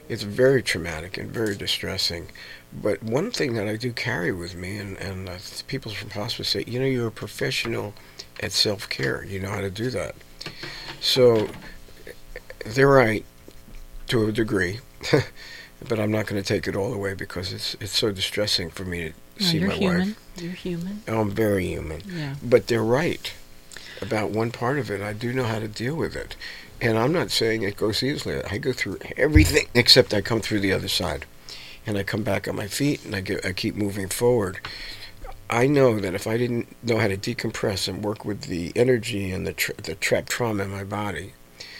[0.08, 2.28] It's very traumatic and very distressing.
[2.72, 5.38] But one thing that I do carry with me, and, and uh,
[5.68, 7.94] people from hospice say, you know, you're a professional
[8.40, 9.24] at self care.
[9.24, 10.14] You know how to do that.
[11.00, 11.48] So
[12.66, 13.24] they're right
[14.08, 14.80] to a degree.
[15.88, 18.84] but I'm not going to take it all away because it's it's so distressing for
[18.84, 19.98] me to No, see my human.
[20.08, 20.20] wife.
[20.42, 21.02] You're human.
[21.06, 22.02] I'm very human.
[22.06, 22.34] Yeah.
[22.42, 23.32] But they're right
[24.02, 25.00] about one part of it.
[25.00, 26.36] I do know how to deal with it.
[26.80, 28.42] And I'm not saying it goes easily.
[28.44, 31.24] I go through everything except I come through the other side.
[31.88, 34.60] And I come back on my feet and I, get, I keep moving forward.
[35.48, 39.32] I know that if I didn't know how to decompress and work with the energy
[39.32, 41.32] and the, tra- the trapped trauma in my body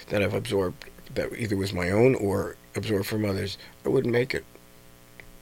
[0.09, 4.33] that I've absorbed, that either was my own or absorbed from others, I wouldn't make
[4.33, 4.47] it.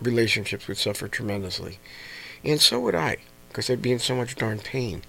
[0.00, 1.78] Relationships would suffer tremendously.
[2.42, 5.02] And so would I, because I'd be in so much darn pain.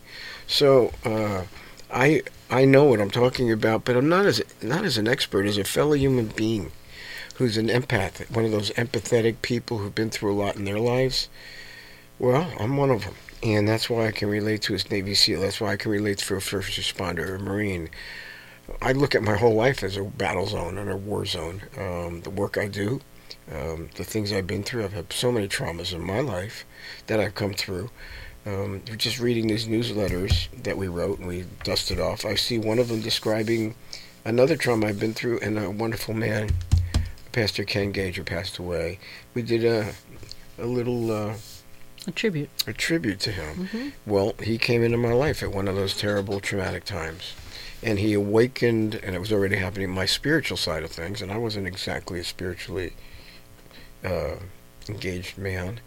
[0.46, 1.46] So uh,
[1.92, 5.48] I I know what I'm talking about, but I'm not as not as an expert
[5.48, 6.72] as a fellow human being
[7.38, 10.80] who's an empath, one of those empathetic people who've been through a lot in their
[10.80, 11.30] lives.
[12.18, 13.14] Well, I'm one of them,
[13.44, 15.42] and that's why I can relate to a Navy SEAL.
[15.42, 17.90] That's why I can relate to a first responder or a Marine.
[18.82, 21.62] I look at my whole life as a battle zone and a war zone.
[21.78, 23.02] Um, the work I do,
[23.54, 24.84] um, the things I've been through.
[24.84, 26.66] I've had so many traumas in my life
[27.06, 27.92] that I've come through.
[28.48, 32.80] Um, just reading these newsletters that we wrote and we dusted off, I see one
[32.80, 33.76] of them describing
[34.26, 36.50] another trauma I've been through, and a wonderful man,
[37.38, 38.98] Pastor Ken Gager passed away.
[39.36, 39.94] We did a
[40.58, 41.36] a little uh,
[42.08, 42.50] A tribute.
[42.66, 43.68] a tribute to him.
[43.68, 47.34] hmm Well, he came into my life at one of those terrible traumatic times.
[47.84, 51.38] And he awakened, and it was already happening, my spiritual side of things, and I
[51.38, 52.94] wasn't exactly a spiritually
[54.04, 54.38] uh,
[54.90, 55.80] engaged man,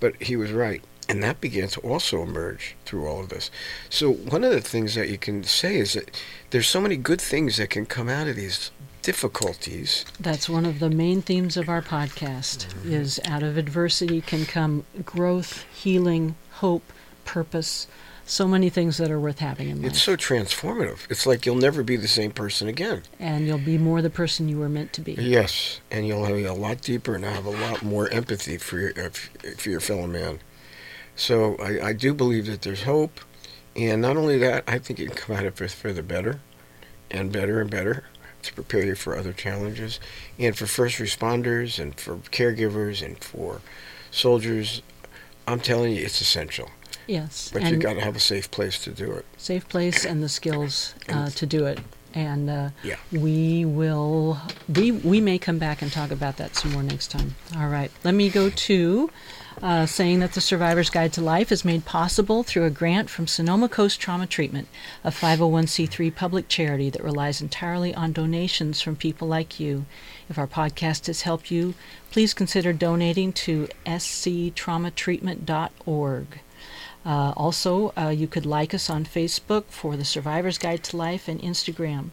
[0.00, 0.82] but he was right.
[1.06, 3.50] And that began to also emerge through all of this.
[3.90, 7.20] So, one of the things that you can say is that there's so many good
[7.20, 8.70] things that can come out of these
[9.04, 10.04] difficulties.
[10.18, 14.84] That's one of the main themes of our podcast is out of adversity can come
[15.04, 16.90] growth, healing, hope,
[17.26, 17.86] purpose,
[18.24, 19.90] so many things that are worth having in life.
[19.90, 21.00] It's so transformative.
[21.10, 23.02] It's like you'll never be the same person again.
[23.20, 25.12] and you'll be more the person you were meant to be.
[25.12, 28.92] Yes, and you'll have a lot deeper and have a lot more empathy for your
[28.98, 29.10] uh,
[29.58, 30.38] for your fellow man.
[31.14, 33.20] So I, I do believe that there's hope,
[33.76, 36.40] and not only that, I think you can come at it for, for the better,
[37.10, 38.04] and better and better
[38.44, 40.00] to prepare you for other challenges,
[40.38, 43.60] and for first responders and for caregivers and for
[44.10, 44.82] soldiers.
[45.46, 46.70] I'm telling you, it's essential,
[47.06, 47.50] Yes.
[47.52, 49.26] but you've got to have a safe place to do it.
[49.36, 51.80] safe place and the skills uh, to do it.
[52.14, 52.96] And uh, Yeah.
[53.10, 54.38] we will
[54.74, 57.34] we we may come back and talk about that some more next time.
[57.56, 57.90] All right.
[58.04, 59.10] Let me go to
[59.62, 63.26] uh, saying that the Survivor's Guide to Life is made possible through a grant from
[63.26, 64.68] Sonoma Coast Trauma Treatment,
[65.02, 69.86] a 501c3 public charity that relies entirely on donations from people like you.
[70.28, 71.74] If our podcast has helped you,
[72.10, 76.26] please consider donating to sctraumatreatment.org.
[77.06, 81.28] Uh, also, uh, you could like us on Facebook for the Survivor's Guide to Life
[81.28, 82.10] and Instagram.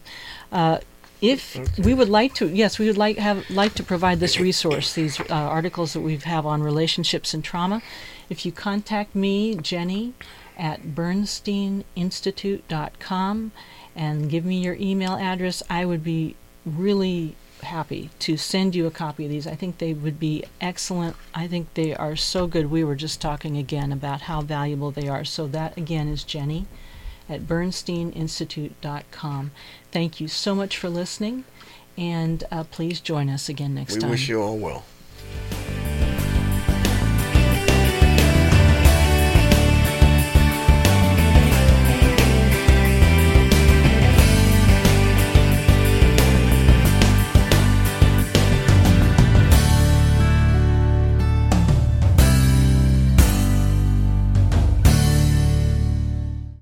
[0.50, 0.78] Uh,
[1.22, 4.92] if we would like to, yes, we would like have like to provide this resource,
[4.92, 7.80] these uh, articles that we have on relationships and trauma.
[8.28, 10.14] If you contact me, Jenny,
[10.58, 13.52] at bernsteininstitute.com,
[13.94, 16.34] and give me your email address, I would be
[16.66, 19.46] really happy to send you a copy of these.
[19.46, 21.14] I think they would be excellent.
[21.34, 22.68] I think they are so good.
[22.70, 25.24] We were just talking again about how valuable they are.
[25.24, 26.66] So that again is Jenny
[27.28, 29.50] at bernsteininstitute.com.
[29.92, 31.44] Thank you so much for listening,
[31.98, 34.10] and uh, please join us again next we time.
[34.10, 34.84] We wish you all well.